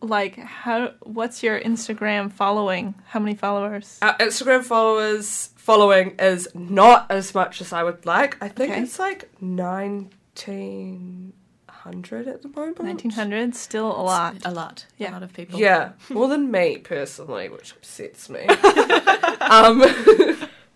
like 0.00 0.36
how? 0.38 0.92
What's 1.02 1.42
your 1.42 1.60
Instagram 1.60 2.32
following? 2.32 2.94
How 3.08 3.20
many 3.20 3.34
followers? 3.34 3.98
Our 4.00 4.16
Instagram 4.18 4.62
followers 4.64 5.50
following 5.56 6.14
is 6.18 6.48
not 6.54 7.10
as 7.10 7.34
much 7.34 7.60
as 7.60 7.72
I 7.72 7.82
would 7.82 8.06
like. 8.06 8.42
I 8.42 8.48
think 8.48 8.72
Okay. 8.72 8.82
it's 8.82 8.98
like 8.98 9.28
1900 9.40 12.28
at 12.28 12.42
the 12.42 12.48
moment. 12.48 12.82
Nineteen 12.82 13.10
hundred. 13.10 13.54
Still 13.54 13.88
a 13.90 14.00
lot. 14.02 14.36
A 14.44 14.50
lot. 14.52 14.86
Yeah. 14.96 15.10
A 15.10 15.12
lot 15.12 15.22
of 15.24 15.32
people. 15.32 15.58
Yeah, 15.60 15.92
more 16.08 16.28
than 16.28 16.50
me 16.50 16.78
personally, 16.78 17.48
which 17.48 17.72
upsets 17.72 18.30
me. 18.30 18.46
um, 19.40 19.82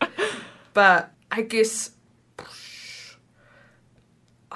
but 0.74 1.12
I 1.30 1.42
guess 1.42 1.90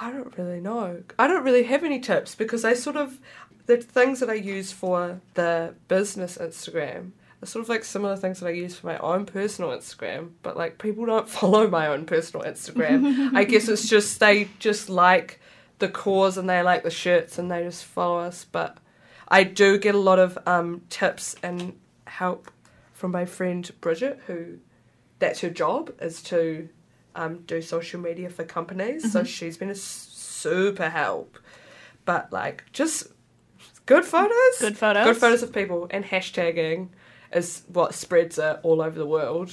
I 0.01 0.09
don't 0.09 0.35
really 0.35 0.59
know. 0.59 1.03
I 1.19 1.27
don't 1.27 1.43
really 1.43 1.63
have 1.63 1.83
any 1.83 1.99
tips 1.99 2.33
because 2.33 2.65
I 2.65 2.73
sort 2.73 2.95
of 2.95 3.19
the 3.67 3.77
things 3.77 4.19
that 4.19 4.31
I 4.31 4.33
use 4.33 4.71
for 4.71 5.21
the 5.35 5.75
business 5.87 6.39
Instagram 6.39 7.11
are 7.43 7.45
sort 7.45 7.61
of 7.63 7.69
like 7.69 7.83
similar 7.83 8.17
things 8.17 8.39
that 8.39 8.47
I 8.47 8.51
use 8.51 8.75
for 8.75 8.87
my 8.87 8.97
own 8.97 9.27
personal 9.27 9.69
Instagram, 9.69 10.31
but 10.41 10.57
like 10.57 10.79
people 10.79 11.05
don't 11.05 11.29
follow 11.39 11.67
my 11.69 11.85
own 11.85 12.05
personal 12.05 12.43
Instagram. 12.43 13.31
I 13.35 13.43
guess 13.43 13.67
it's 13.67 13.87
just 13.87 14.19
they 14.19 14.49
just 14.57 14.89
like 14.89 15.39
the 15.77 15.87
cause 15.87 16.35
and 16.35 16.49
they 16.49 16.63
like 16.63 16.81
the 16.81 16.89
shirts 16.89 17.37
and 17.37 17.51
they 17.51 17.63
just 17.63 17.85
follow 17.85 18.21
us, 18.21 18.43
but 18.43 18.79
I 19.27 19.43
do 19.43 19.77
get 19.77 19.93
a 19.93 19.99
lot 19.99 20.17
of 20.17 20.35
um, 20.47 20.81
tips 20.89 21.35
and 21.43 21.73
help 22.07 22.49
from 22.91 23.11
my 23.11 23.25
friend 23.25 23.69
Bridget, 23.81 24.19
who 24.25 24.57
that's 25.19 25.41
her 25.41 25.49
job 25.51 25.93
is 26.01 26.23
to 26.23 26.69
um, 27.15 27.39
do 27.47 27.61
social 27.61 27.99
media 27.99 28.29
for 28.29 28.43
companies. 28.43 29.11
So 29.11 29.23
she's 29.23 29.57
been 29.57 29.69
a 29.69 29.75
super 29.75 30.89
help. 30.89 31.37
But 32.05 32.31
like, 32.31 32.63
just 32.73 33.07
good 33.85 34.05
photos, 34.05 34.59
Good 34.59 34.77
photos. 34.77 35.05
good 35.05 35.17
photos 35.17 35.43
of 35.43 35.53
people, 35.53 35.87
and 35.91 36.03
hashtagging 36.05 36.89
is 37.33 37.63
what 37.71 37.93
spreads 37.93 38.37
it 38.37 38.59
all 38.63 38.81
over 38.81 38.97
the 38.97 39.05
world. 39.05 39.51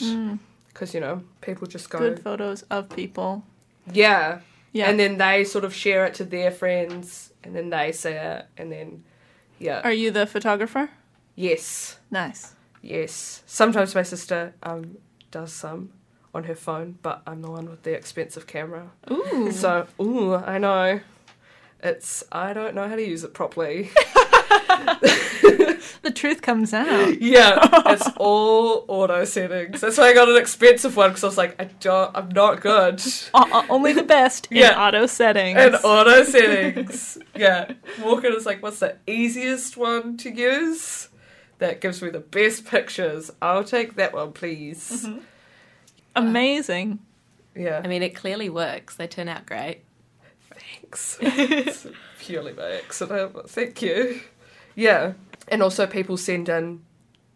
Because 0.68 0.94
you 0.94 1.00
know, 1.00 1.22
people 1.40 1.66
just 1.66 1.90
go, 1.90 1.98
Good 1.98 2.20
photos 2.20 2.62
of 2.70 2.88
people. 2.90 3.44
yeah, 3.92 4.40
Yeah. 4.72 4.88
And 4.90 4.98
then 4.98 5.18
they 5.18 5.44
sort 5.44 5.64
of 5.64 5.74
share 5.74 6.04
it 6.06 6.14
to 6.14 6.24
their 6.24 6.50
friends, 6.50 7.32
and 7.44 7.54
then 7.54 7.70
they 7.70 7.92
see 7.92 8.10
it, 8.10 8.46
and 8.56 8.70
then, 8.72 9.04
yeah. 9.58 9.80
Are 9.84 9.92
you 9.92 10.10
the 10.10 10.26
photographer? 10.26 10.90
yes, 11.34 11.98
Nice. 12.10 12.54
yes. 12.82 13.42
Sometimes 13.46 13.94
my 13.94 14.02
sister 14.02 14.54
um, 14.62 14.96
does 15.30 15.52
some 15.52 15.90
on 16.34 16.44
her 16.44 16.54
phone, 16.54 16.98
but 17.02 17.22
I'm 17.26 17.42
the 17.42 17.50
one 17.50 17.68
with 17.70 17.82
the 17.82 17.92
expensive 17.94 18.46
camera. 18.46 18.90
Ooh. 19.10 19.50
So, 19.52 19.86
ooh, 20.00 20.34
I 20.34 20.58
know. 20.58 21.00
It's, 21.82 22.24
I 22.32 22.52
don't 22.52 22.74
know 22.74 22.88
how 22.88 22.96
to 22.96 23.02
use 23.06 23.22
it 23.24 23.34
properly. 23.34 23.90
the 26.02 26.12
truth 26.14 26.42
comes 26.42 26.72
out. 26.74 27.20
yeah, 27.20 27.58
it's 27.86 28.08
all 28.16 28.84
auto 28.88 29.24
settings. 29.24 29.80
That's 29.80 29.98
why 29.98 30.08
I 30.08 30.14
got 30.14 30.28
an 30.28 30.36
expensive 30.36 30.96
one 30.96 31.10
because 31.10 31.24
I 31.24 31.26
was 31.28 31.38
like, 31.38 31.60
I 31.60 31.64
don't, 31.80 32.16
I'm 32.16 32.28
not 32.30 32.60
good. 32.60 33.00
O- 33.34 33.48
o- 33.52 33.66
only 33.68 33.92
the 33.92 34.02
best 34.02 34.48
in 34.50 34.58
Yeah. 34.58 34.80
auto 34.80 35.06
settings. 35.06 35.58
In 35.58 35.74
auto 35.76 36.24
settings. 36.24 37.18
yeah. 37.36 37.72
Walking 38.02 38.34
is 38.34 38.46
like, 38.46 38.62
what's 38.62 38.80
the 38.80 38.96
easiest 39.06 39.76
one 39.76 40.16
to 40.18 40.30
use? 40.30 41.08
That 41.58 41.80
gives 41.80 42.02
me 42.02 42.10
the 42.10 42.20
best 42.20 42.66
pictures. 42.66 43.30
I'll 43.42 43.64
take 43.64 43.96
that 43.96 44.12
one, 44.14 44.32
please. 44.32 45.06
Mm-hmm. 45.06 45.18
Amazing. 46.18 46.98
Yeah. 47.54 47.80
I 47.82 47.88
mean, 47.88 48.02
it 48.02 48.14
clearly 48.14 48.48
works. 48.48 48.96
They 48.96 49.06
turn 49.06 49.28
out 49.28 49.46
great. 49.46 49.82
Thanks. 50.50 51.18
it's 51.20 51.86
purely 52.18 52.52
by 52.52 52.72
accident. 52.72 53.32
but 53.32 53.50
Thank 53.50 53.82
you. 53.82 54.20
Yeah. 54.74 55.14
And 55.48 55.62
also, 55.62 55.86
people 55.86 56.16
send 56.16 56.48
in 56.48 56.82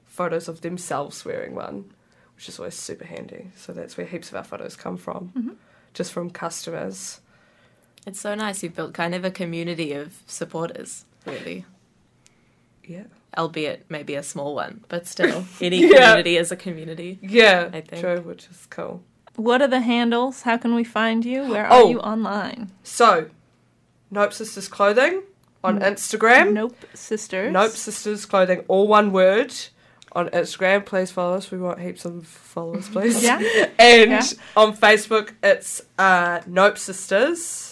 photos 0.04 0.48
of 0.48 0.60
themselves 0.60 1.24
wearing 1.24 1.54
one, 1.54 1.92
which 2.36 2.48
is 2.48 2.58
always 2.58 2.74
super 2.74 3.04
handy. 3.04 3.50
So 3.56 3.72
that's 3.72 3.96
where 3.96 4.06
heaps 4.06 4.28
of 4.28 4.36
our 4.36 4.44
photos 4.44 4.76
come 4.76 4.96
from, 4.96 5.32
mm-hmm. 5.36 5.52
just 5.94 6.12
from 6.12 6.30
customers. 6.30 7.20
It's 8.06 8.20
so 8.20 8.34
nice. 8.34 8.62
You've 8.62 8.74
built 8.74 8.94
kind 8.94 9.14
of 9.14 9.24
a 9.24 9.30
community 9.30 9.92
of 9.92 10.22
supporters, 10.26 11.04
really. 11.24 11.64
Yeah. 12.84 13.04
Albeit 13.38 13.86
maybe 13.88 14.14
a 14.14 14.22
small 14.22 14.54
one, 14.54 14.84
but 14.88 15.06
still, 15.14 15.44
any 15.60 15.80
Yeah. 15.80 15.88
community 15.98 16.36
is 16.36 16.52
a 16.52 16.56
community. 16.56 17.18
Yeah, 17.22 17.70
I 17.72 17.80
think. 17.80 18.02
true, 18.02 18.20
which 18.20 18.46
is 18.50 18.66
cool. 18.70 19.02
What 19.36 19.62
are 19.62 19.68
the 19.68 19.80
handles? 19.80 20.42
How 20.42 20.58
can 20.58 20.74
we 20.74 20.84
find 20.84 21.24
you? 21.24 21.44
Where 21.48 21.64
are 21.66 21.72
Oh. 21.82 21.88
you 21.88 22.00
online? 22.00 22.70
So, 22.82 23.30
Nope 24.10 24.34
Sisters 24.34 24.68
Clothing 24.68 25.22
on 25.64 25.80
Instagram. 25.80 26.52
Nope 26.52 26.76
Sisters. 26.92 27.50
Nope 27.50 27.70
Sisters 27.70 28.26
Clothing, 28.26 28.64
all 28.68 28.86
one 28.86 29.10
word 29.12 29.54
on 30.14 30.28
Instagram. 30.28 30.84
Please 30.84 31.10
follow 31.10 31.36
us. 31.36 31.50
We 31.50 31.56
want 31.56 31.80
heaps 31.80 32.04
of 32.04 32.26
followers, 32.26 32.90
please. 32.90 33.22
Yeah. 33.24 33.38
And 33.78 34.10
Yeah. 34.10 34.22
on 34.54 34.76
Facebook, 34.76 35.32
it's 35.42 35.80
uh, 35.98 36.40
Nope 36.46 36.76
Sisters. 36.76 37.71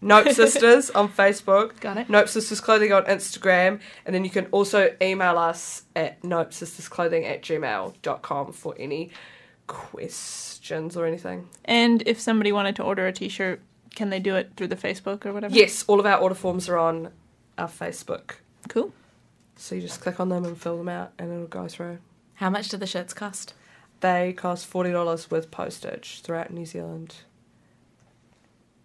Nope 0.00 0.28
Sisters 0.30 0.90
on 0.90 1.08
Facebook. 1.08 1.80
Got 1.80 1.96
it. 1.96 2.08
Nope 2.08 2.28
Sisters 2.28 2.60
Clothing 2.60 2.92
on 2.92 3.04
Instagram. 3.04 3.80
And 4.06 4.14
then 4.14 4.24
you 4.24 4.30
can 4.30 4.46
also 4.46 4.94
email 5.02 5.38
us 5.38 5.82
at 5.96 6.22
Nope 6.22 6.52
Sisters 6.52 6.88
Clothing 6.88 7.24
at 7.24 7.42
gmail.com 7.42 8.52
for 8.52 8.74
any 8.78 9.10
questions 9.66 10.96
or 10.96 11.06
anything. 11.06 11.48
And 11.64 12.02
if 12.06 12.20
somebody 12.20 12.52
wanted 12.52 12.76
to 12.76 12.82
order 12.82 13.06
a 13.06 13.12
T-shirt, 13.12 13.60
can 13.94 14.10
they 14.10 14.20
do 14.20 14.36
it 14.36 14.52
through 14.56 14.68
the 14.68 14.76
Facebook 14.76 15.26
or 15.26 15.32
whatever? 15.32 15.54
Yes, 15.54 15.84
all 15.88 15.98
of 15.98 16.06
our 16.06 16.18
order 16.18 16.34
forms 16.34 16.68
are 16.68 16.78
on 16.78 17.10
our 17.56 17.68
Facebook. 17.68 18.36
Cool. 18.68 18.92
So 19.56 19.74
you 19.74 19.80
just 19.80 20.00
click 20.00 20.20
on 20.20 20.28
them 20.28 20.44
and 20.44 20.56
fill 20.56 20.78
them 20.78 20.88
out 20.88 21.12
and 21.18 21.32
it'll 21.32 21.46
go 21.46 21.66
through. 21.66 21.98
How 22.34 22.50
much 22.50 22.68
do 22.68 22.76
the 22.76 22.86
shirts 22.86 23.12
cost? 23.12 23.54
They 24.00 24.32
cost 24.32 24.66
forty 24.66 24.92
dollars 24.92 25.28
with 25.28 25.50
postage 25.50 26.20
throughout 26.20 26.52
New 26.52 26.64
Zealand, 26.64 27.16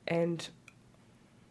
and 0.07 0.49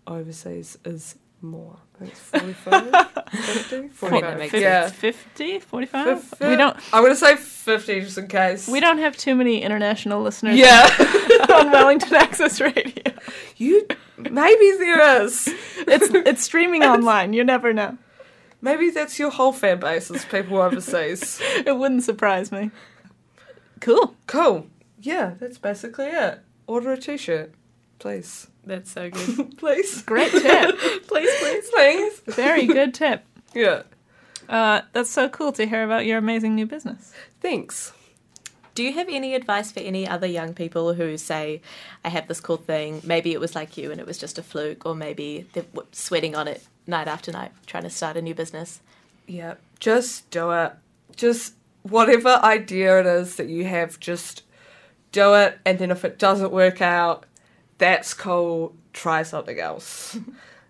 overseas 0.07 0.79
is 0.85 1.17
more. 1.41 1.77
I 2.01 2.05
it's 2.05 2.19
45, 2.21 2.85
50, 3.33 3.89
For- 3.95 4.11
that 4.11 4.23
45. 4.39 4.61
yeah. 4.61 4.89
50, 4.89 5.59
45? 5.61 6.23
Fif- 6.25 6.41
We 6.41 6.57
don't 6.57 6.77
I'm 6.93 7.03
gonna 7.03 7.17
say 7.17 7.37
fifty 7.37 8.01
just 8.01 8.19
in 8.19 8.29
case. 8.29 8.69
we 8.69 8.81
don't 8.81 8.99
have 8.99 9.17
too 9.17 9.35
many 9.35 9.63
international 9.63 10.23
listeners 10.23 10.57
Yeah, 10.57 10.87
on 11.55 11.71
Wellington 11.71 12.15
Access 12.15 12.61
Radio. 12.61 13.13
you. 13.57 13.87
Maybe 14.19 14.71
there 14.79 15.23
is. 15.25 15.49
It's 15.49 16.09
it's 16.15 16.43
streaming 16.45 16.83
online. 16.95 17.33
You 17.33 17.43
never 17.45 17.73
know. 17.73 17.99
Maybe 18.61 18.91
that's 18.91 19.19
your 19.19 19.31
whole 19.31 19.53
fan 19.53 19.81
base 19.81 20.11
is 20.13 20.25
people 20.25 20.59
overseas. 20.59 21.41
It 21.67 21.77
wouldn't 21.77 22.05
surprise 22.05 22.53
me. 22.53 22.71
Cool. 23.81 24.15
cool. 24.29 24.69
Yeah, 25.01 25.35
that's 25.41 25.59
basically 25.59 26.07
it. 26.07 26.39
Order 26.69 26.93
a 26.93 26.97
t-shirt, 26.97 27.53
please. 27.99 28.47
That's 28.65 28.91
so 28.91 29.11
good. 29.11 29.57
please. 29.59 30.03
Great 30.03 30.31
tip. 30.31 30.79
Please, 31.09 31.31
please, 31.41 31.71
please. 31.71 32.21
Very 32.35 32.67
good 32.67 32.95
tip. 32.95 33.25
Yeah. 33.55 33.83
Uh, 34.49 34.83
that's 34.93 35.11
so 35.11 35.29
cool 35.29 35.53
to 35.53 35.67
hear 35.67 35.85
about 35.85 36.07
your 36.07 36.19
amazing 36.19 36.55
new 36.55 36.67
business. 36.67 37.13
Thanks. 37.41 37.93
Do 38.75 38.83
you 38.83 38.95
have 38.95 39.09
any 39.11 39.35
advice 39.35 39.71
for 39.71 39.81
any 39.81 40.09
other 40.09 40.27
young 40.27 40.55
people 40.55 40.95
who 40.95 41.19
say, 41.19 41.61
I 42.05 42.09
have 42.09 42.29
this 42.29 42.41
cool 42.41 42.57
thing, 42.57 43.03
maybe 43.05 43.33
it 43.33 43.41
was 43.41 43.55
like 43.55 43.77
you 43.77 43.91
and 43.91 44.01
it 44.01 44.07
was 44.07 44.17
just 44.17 44.39
a 44.39 44.43
fluke, 44.43 44.87
or 44.87 44.95
maybe 44.95 45.47
they're 45.53 45.65
sweating 45.93 46.35
on 46.35 46.49
it 46.49 46.65
night 46.87 47.09
after 47.09 47.31
night 47.31 47.53
trying 47.67 47.83
to 47.83 47.91
start 47.91 48.17
a 48.17 48.23
new 48.23 48.35
business? 48.35 48.81
Yeah, 49.27 49.55
just 49.81 50.31
do 50.31 50.51
it. 50.53 50.73
Just 51.15 51.55
whatever 51.83 52.41
idea 52.43 53.01
it 53.01 53.07
is 53.07 53.37
that 53.37 53.49
you 53.49 53.65
have, 53.67 54.01
just 54.01 54.43
do 55.13 55.35
it. 55.35 55.59
And 55.67 55.79
then 55.79 55.91
if 55.91 56.05
it 56.05 56.19
doesn't 56.19 56.53
work 56.53 56.81
out, 56.81 57.27
that's 57.83 58.15
cool. 58.15 58.77
Try 58.93 59.25
something 59.25 59.59
else. 59.59 60.17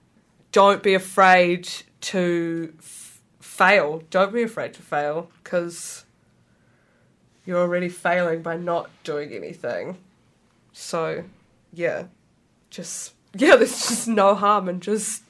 Don't 0.53 0.83
be 0.83 0.95
afraid 0.95 1.69
to 2.01 2.73
f- 2.79 3.21
fail. 3.39 4.03
Don't 4.09 4.33
be 4.33 4.43
afraid 4.43 4.73
to 4.73 4.83
fail 4.83 5.31
because 5.45 6.07
you're 7.45 7.59
already 7.59 7.91
failing 7.91 8.41
by 8.41 8.57
not 8.57 8.89
doing 9.05 9.33
anything. 9.35 9.99
So, 10.73 11.25
yeah, 11.71 12.05
just, 12.71 13.13
yeah, 13.35 13.57
there's 13.57 13.79
just 13.89 14.09
no 14.09 14.35
harm 14.35 14.71
in 14.71 14.81
just 14.81 15.23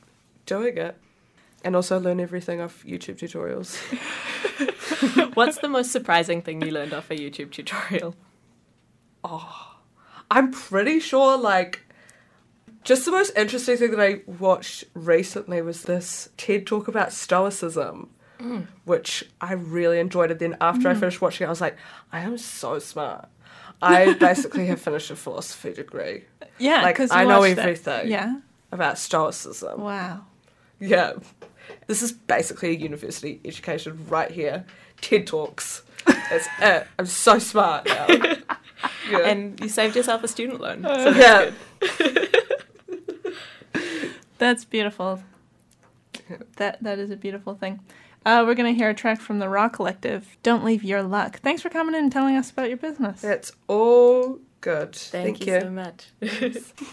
doing 0.47 0.79
it. 0.79 0.97
And 1.65 1.75
also 1.75 1.99
learn 1.99 2.21
everything 2.21 2.61
off 2.61 2.85
YouTube 2.85 3.19
tutorials. 3.19 3.77
What's 5.35 5.59
the 5.59 5.69
most 5.69 5.91
surprising 5.91 6.43
thing 6.43 6.63
you 6.63 6.71
learned 6.71 6.95
off 6.95 7.11
a 7.11 7.17
YouTube 7.17 7.51
tutorial? 7.51 8.15
Oh. 9.25 9.72
I'm 10.33 10.51
pretty 10.51 10.99
sure, 10.99 11.37
like, 11.37 11.81
just 12.85 13.05
the 13.05 13.11
most 13.13 13.37
interesting 13.37 13.77
thing 13.77 13.91
that 13.93 14.01
I 14.01 14.21
watched 14.27 14.85
recently 14.95 15.61
was 15.63 15.83
this 15.83 16.31
TED 16.37 16.67
talk 16.67 16.89
about 16.89 17.13
Stoicism, 17.13 18.09
which 18.85 19.25
I 19.41 19.53
really 19.53 20.01
enjoyed. 20.01 20.31
And 20.31 20.41
then 20.41 20.57
after 20.61 20.89
I 20.89 20.95
finished 20.95 21.21
watching 21.21 21.45
it, 21.45 21.49
I 21.49 21.51
was 21.51 21.61
like, 21.61 21.77
I 22.13 22.21
am 22.21 22.39
so 22.39 22.79
smart. 22.79 23.29
I 23.83 24.15
basically 24.21 24.67
have 24.67 24.81
finished 24.81 25.11
a 25.11 25.17
philosophy 25.17 25.73
degree 25.75 26.25
Yeah, 26.59 26.83
Like, 26.83 26.97
because 26.97 27.11
I 27.11 27.25
know 27.25 27.43
everything. 27.43 28.09
Yeah. 28.11 28.37
about 28.73 28.99
Stoicism. 28.99 29.81
Wow. 29.81 30.25
Yeah. 30.81 31.13
This 31.87 32.03
is 32.03 32.11
basically 32.13 32.71
a 32.71 32.79
university 32.79 33.41
education 33.45 34.07
right 34.09 34.31
here. 34.31 34.65
TED 35.03 35.27
Talks. 35.27 35.83
That's 36.07 36.49
it. 36.61 36.87
I'm 36.99 37.07
so 37.07 37.39
smart 37.39 37.87
now. 37.87 38.07
Yeah. 39.11 39.19
And 39.19 39.61
you 39.61 39.69
saved 39.69 39.97
yourself 39.97 40.25
a 40.25 40.29
student 40.29 40.61
loan. 40.61 40.83
So 40.83 41.13
that's 41.13 41.17
yeah. 41.17 41.99
good. 41.99 42.29
That's 44.39 44.65
beautiful. 44.65 45.23
That 46.57 46.83
that 46.83 46.99
is 46.99 47.11
a 47.11 47.17
beautiful 47.17 47.55
thing. 47.55 47.79
Uh, 48.27 48.43
we're 48.45 48.55
gonna 48.55 48.73
hear 48.73 48.91
a 48.91 48.95
track 48.95 49.21
from 49.21 49.39
the 49.39 49.49
Raw 49.49 49.69
Collective. 49.69 50.37
Don't 50.43 50.65
leave 50.65 50.83
your 50.83 51.03
luck. 51.03 51.39
Thanks 51.39 51.63
for 51.63 51.69
coming 51.69 51.95
in 51.95 52.03
and 52.05 52.13
telling 52.13 52.35
us 52.35 52.51
about 52.51 52.69
your 52.69 52.77
business. 52.77 53.21
That's 53.21 53.53
all 53.69 54.41
good. 54.61 54.97
Thank, 54.97 55.39
Thank, 55.39 55.47
you, 55.47 55.55
you. 55.55 55.61
so 55.61 55.71
much. 55.71 56.93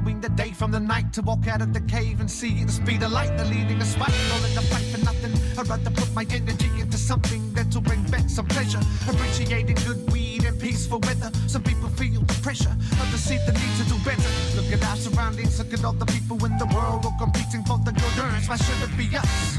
knowing 0.00 0.20
the 0.20 0.28
day 0.30 0.50
from 0.52 0.70
the 0.70 0.80
night. 0.80 1.12
To 1.12 1.22
walk 1.22 1.46
out 1.48 1.62
of 1.62 1.72
the 1.72 1.80
cave 1.80 2.20
and 2.20 2.30
see 2.30 2.64
the 2.64 2.72
speed 2.72 3.02
of 3.02 3.12
light, 3.12 3.36
the 3.36 3.44
leading 3.44 3.80
a 3.80 3.84
spike, 3.84 4.14
all 4.32 4.44
in 4.44 4.54
the 4.54 4.62
fight 4.62 4.84
for 4.92 5.04
nothing. 5.04 5.32
I'd 5.58 5.68
rather 5.68 5.90
put 5.90 6.12
my 6.14 6.24
energy 6.30 6.70
into 6.80 6.98
something 6.98 7.52
that'll 7.52 7.80
bring 7.80 8.02
back 8.04 8.28
some 8.28 8.46
pleasure. 8.46 8.80
Appreciating 9.08 9.76
good 9.86 10.12
weed 10.12 10.44
and 10.44 10.58
peaceful 10.60 11.00
weather. 11.00 11.30
Some 11.46 11.62
people 11.62 11.88
feel 11.90 12.20
the 12.20 12.38
pressure, 12.42 12.74
others 13.00 13.20
see 13.20 13.38
the 13.46 13.52
need 13.52 13.74
to 13.80 13.84
do 13.88 13.96
better. 14.04 14.30
Look 14.56 14.70
at 14.72 14.84
our 14.88 14.96
surroundings, 14.96 15.58
look 15.58 15.72
at 15.72 15.84
all 15.84 15.94
the 15.94 16.06
people 16.06 16.44
in 16.44 16.56
the 16.58 16.66
world 16.66 17.04
all 17.04 17.16
competing 17.18 17.64
for 17.64 17.78
the 17.78 17.92
good 17.92 18.18
earns. 18.18 18.48
Why 18.48 18.56
should 18.56 18.80
it 18.82 18.94
be 18.96 19.08
us? 19.16 19.58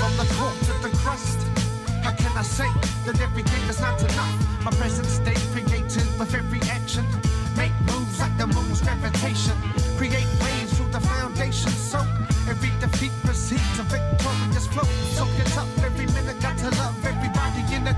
From 0.00 0.12
the 0.16 0.26
core 0.34 0.58
to 0.68 0.74
the 0.82 0.90
crust. 0.98 1.38
How 2.02 2.12
can 2.12 2.32
I 2.36 2.42
say 2.42 2.70
that 3.06 3.20
everything 3.20 3.62
is 3.68 3.80
not 3.80 4.00
enough? 4.00 4.64
My 4.64 4.70
present 4.72 5.06
state 5.06 5.42
created 5.52 6.08
with 6.18 6.34
every 6.34 6.60
action. 6.70 7.04
Make 7.58 7.74
moves 7.90 8.20
like 8.20 8.38
the 8.38 8.46
moon's 8.46 8.80
gravitation. 8.80 9.56
Create 9.96 10.30
waves 10.40 10.78
through 10.78 10.92
the 10.92 11.00
foundation. 11.00 11.72
So 11.72 11.98
every 12.48 12.70
defeat 12.78 13.10
precedes 13.24 13.78
a 13.80 13.82
victorious 13.82 14.68
flow. 14.68 14.84
Soak 15.16 15.34
it 15.42 15.58
up 15.58 15.66
every 15.82 16.06
minute. 16.06 16.40
Got 16.40 16.56
to 16.58 16.70
love 16.78 16.94
everybody 17.04 17.62
in 17.74 17.82
the 17.82 17.94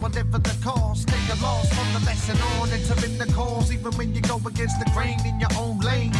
whatever 0.00 0.38
the 0.38 0.56
cost. 0.62 1.08
a 1.10 1.36
loss 1.42 1.68
from 1.72 1.88
the 1.94 2.06
lesson 2.06 2.36
on, 2.58 2.70
entering 2.70 3.18
the 3.18 3.26
cause, 3.32 3.72
even 3.72 3.92
when 3.92 4.14
you 4.14 4.20
go 4.20 4.36
against 4.46 4.78
the 4.78 4.88
grain 4.94 5.18
in 5.26 5.38
your 5.40 5.52
own 5.58 5.78
lane. 5.80 6.12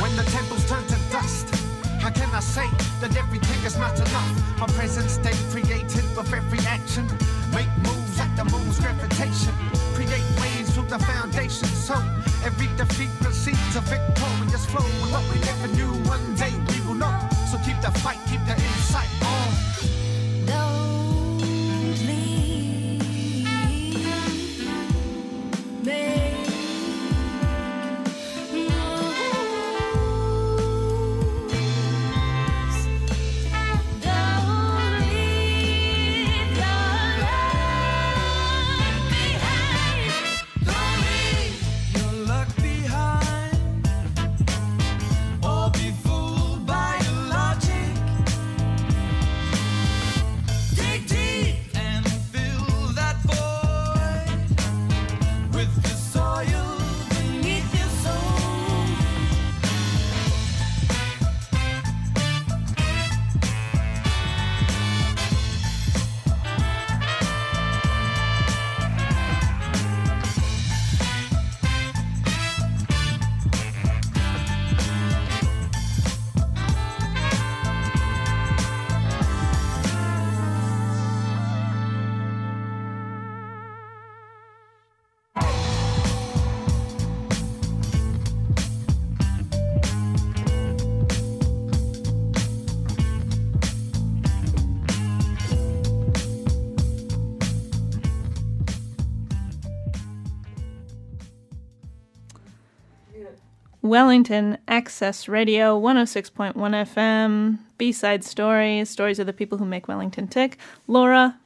When 0.00 0.14
the 0.16 0.24
temples 0.30 0.64
turn 0.68 0.84
to 0.86 0.98
dust, 1.10 1.46
how 2.00 2.10
can 2.10 2.30
I 2.34 2.40
say 2.40 2.68
that 3.00 3.16
everything 3.16 3.60
is 3.64 3.76
not 3.76 3.96
enough? 3.98 4.58
My 4.60 4.66
present 4.78 5.10
state 5.10 5.40
created 5.50 6.04
with 6.16 6.32
every 6.32 6.60
action. 6.66 7.06
Make 7.52 7.70
moves 7.84 8.18
like 8.18 8.34
the 8.36 8.44
moon's 8.44 8.80
gravitation. 8.80 9.54
Create 9.94 10.24
waves 10.40 10.74
through 10.74 10.88
the 10.88 10.98
foundation. 10.98 11.68
So 11.68 11.94
every 12.44 12.68
defeat 12.76 13.10
precedes 13.20 13.76
a 13.76 13.82
victorious 13.82 14.64
flow. 14.66 14.86
And 14.86 15.12
what 15.12 15.24
we 15.28 15.38
never 15.40 15.68
knew, 15.76 15.92
one 16.08 16.34
day 16.36 16.52
we 16.68 16.80
will 16.86 16.98
know. 16.98 17.14
So 17.50 17.58
keep 17.58 17.80
the 17.82 17.92
fight, 18.00 18.18
keep 18.28 18.40
the 18.46 18.56
insight 18.56 19.29
Wellington 103.82 104.58
Access 104.68 105.26
Radio 105.28 105.80
106.1 105.80 106.54
FM, 106.54 107.58
B 107.78 107.92
side 107.92 108.24
stories, 108.24 108.90
stories 108.90 109.18
of 109.18 109.26
the 109.26 109.32
people 109.32 109.58
who 109.58 109.64
make 109.64 109.88
Wellington 109.88 110.28
tick. 110.28 110.58
Laura, 110.86 111.38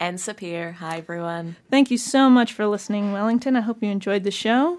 And 0.00 0.18
Sapir. 0.18 0.74
Hi, 0.74 0.98
everyone. 0.98 1.56
thank 1.70 1.90
you 1.90 1.98
so 1.98 2.30
much 2.30 2.52
for 2.54 2.66
listening, 2.66 3.12
Wellington. 3.12 3.56
I 3.56 3.60
hope 3.60 3.82
you 3.82 3.90
enjoyed 3.90 4.24
the 4.24 4.30
show. 4.30 4.78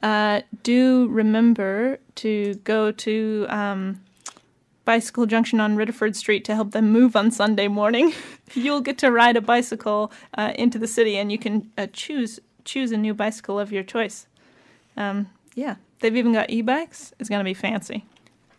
Uh, 0.00 0.42
do 0.62 1.08
remember 1.08 1.98
to 2.16 2.54
go 2.64 2.92
to 2.92 3.46
um, 3.48 4.00
Bicycle 4.84 5.26
Junction 5.26 5.60
on 5.60 5.76
Ritterford 5.76 6.14
Street 6.16 6.44
to 6.44 6.54
help 6.54 6.70
them 6.72 6.90
move 6.92 7.16
on 7.16 7.30
Sunday 7.32 7.66
morning. 7.68 8.12
You'll 8.54 8.80
get 8.80 8.98
to 8.98 9.10
ride 9.10 9.36
a 9.36 9.40
bicycle 9.40 10.12
uh, 10.34 10.52
into 10.56 10.78
the 10.78 10.88
city, 10.88 11.16
and 11.16 11.30
you 11.32 11.38
can 11.38 11.70
uh, 11.76 11.86
choose 11.92 12.38
choose 12.64 12.92
a 12.92 12.96
new 12.96 13.12
bicycle 13.12 13.58
of 13.58 13.72
your 13.72 13.82
choice. 13.82 14.26
Um, 14.96 15.28
yeah, 15.54 15.76
they've 16.02 16.16
even 16.16 16.32
got 16.32 16.50
e-bikes. 16.50 17.14
It's 17.18 17.30
gonna 17.30 17.44
be 17.44 17.54
fancy. 17.54 18.04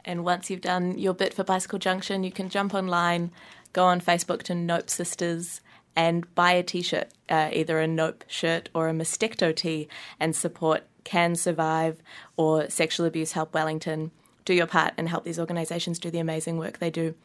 And 0.06 0.26
once 0.26 0.50
you've 0.50 0.62
done 0.62 0.98
your 0.98 1.14
bit 1.14 1.34
for 1.34 1.44
Bicycle 1.44 1.80
Junction, 1.80 2.24
you 2.24 2.32
can 2.32 2.50
jump 2.50 2.74
online, 2.74 3.32
go 3.72 3.86
on 3.86 4.02
Facebook 4.02 4.42
to 4.44 4.56
Nope 4.56 4.90
Sisters, 4.90 5.62
and 5.96 6.34
buy 6.36 6.54
a 6.54 6.64
t 6.64 6.82
shirt, 6.82 7.10
uh, 7.30 7.50
either 7.54 7.80
a 7.80 7.88
Nope 7.88 8.24
shirt 8.28 8.70
or 8.74 8.90
a 8.90 8.94
Mastecto 8.94 9.56
tee, 9.56 9.88
and 10.20 10.36
support 10.36 10.84
Can 11.04 11.36
Survive 11.36 12.02
or 12.36 12.70
Sexual 12.70 13.06
Abuse 13.06 13.34
Help 13.34 13.54
Wellington. 13.54 14.12
Do 14.46 14.54
your 14.54 14.68
part 14.68 14.94
and 14.98 15.08
help 15.08 15.24
these 15.24 15.40
organisations 15.40 16.00
do 16.00 16.10
the 16.10 16.20
amazing 16.20 16.58
work 16.58 16.80
they 16.80 16.90
do. 16.90 17.16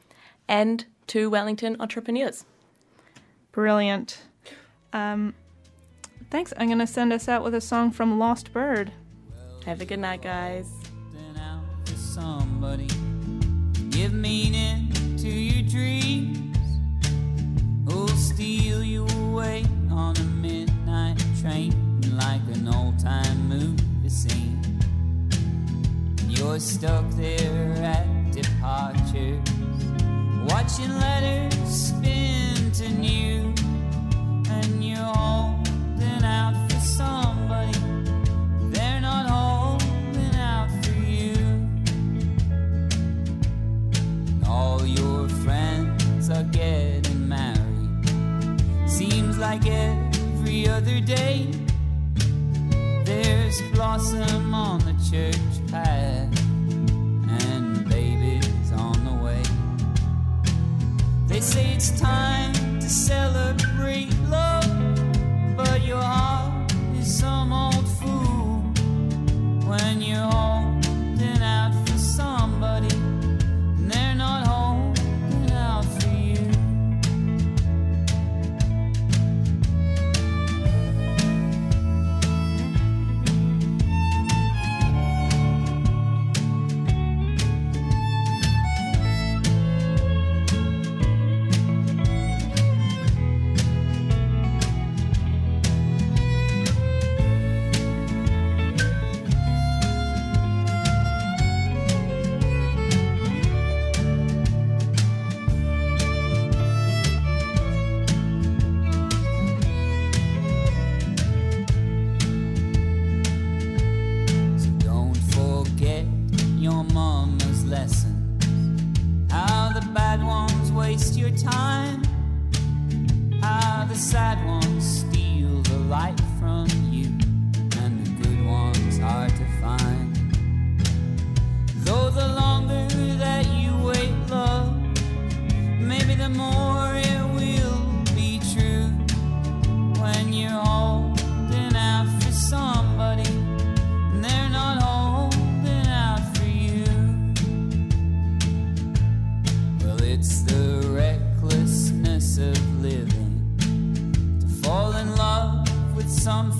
And 0.46 0.84
to 1.08 1.28
Wellington 1.30 1.76
entrepreneurs. 1.80 2.44
Brilliant. 3.50 4.22
Um, 4.92 5.34
thanks. 6.30 6.52
I'm 6.56 6.68
gonna 6.68 6.86
send 6.86 7.12
us 7.12 7.28
out 7.28 7.42
with 7.42 7.54
a 7.54 7.60
song 7.60 7.90
from 7.90 8.18
Lost 8.18 8.52
Bird. 8.52 8.92
Have 9.68 9.82
a 9.82 9.84
good 9.84 9.98
night, 9.98 10.22
guys. 10.22 10.66
somebody. 11.84 12.86
Give 13.90 14.14
meaning 14.14 14.90
to 15.18 15.28
your 15.28 15.68
dreams. 15.68 16.56
Who'll 17.84 18.08
steal 18.08 18.82
you 18.82 19.06
away 19.06 19.66
on 19.90 20.16
a 20.16 20.24
midnight 20.24 21.22
train 21.42 21.74
like 22.14 22.40
an 22.50 22.66
old 22.66 22.98
time 22.98 23.46
movie 23.46 24.08
scene? 24.08 24.58
You're 26.26 26.60
stuck 26.60 27.04
there 27.10 27.74
at 27.82 28.06
departures, 28.32 29.46
watching 30.48 30.98
letters 30.98 31.68
spin 31.68 32.72
to 32.72 32.88
new. 32.88 33.54
And 34.48 34.82
you're 34.82 34.96
holding 34.96 36.24
out 36.24 36.57
are 46.30 46.42
getting 46.44 47.28
married. 47.28 47.60
Seems 48.86 49.38
like 49.38 49.66
every 49.66 50.68
other 50.68 51.00
day 51.00 51.46
there's 53.04 53.62
blossom 53.72 54.52
on 54.52 54.80
the 54.80 54.94
church 55.10 55.70
path 55.70 56.28
and 57.40 57.88
babies 57.88 58.72
on 58.72 59.04
the 59.04 59.24
way. 59.24 59.42
They 61.26 61.40
say 61.40 61.72
it's 61.74 61.98
time 61.98 62.52
to 62.80 62.88
celebrate 62.88 64.12
love. 64.28 64.47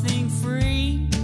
nothing 0.09 0.29
free. 0.31 1.18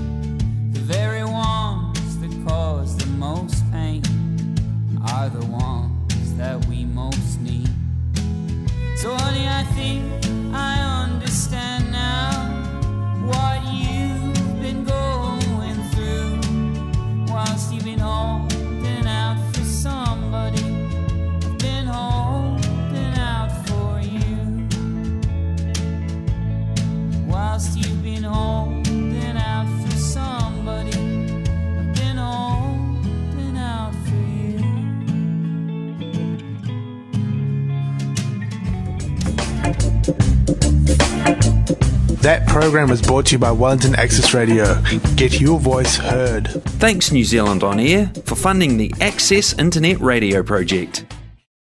That 42.24 42.46
program 42.46 42.88
was 42.88 43.02
brought 43.02 43.26
to 43.26 43.32
you 43.32 43.38
by 43.38 43.52
Wellington 43.52 43.94
Access 43.96 44.32
Radio. 44.32 44.80
Get 45.14 45.42
your 45.42 45.60
voice 45.60 45.96
heard. 45.96 46.48
Thanks, 46.80 47.12
New 47.12 47.22
Zealand 47.22 47.62
On 47.62 47.78
Air, 47.78 48.10
for 48.24 48.34
funding 48.34 48.78
the 48.78 48.94
Access 48.98 49.52
Internet 49.58 50.00
Radio 50.00 50.42
Project. 50.42 51.04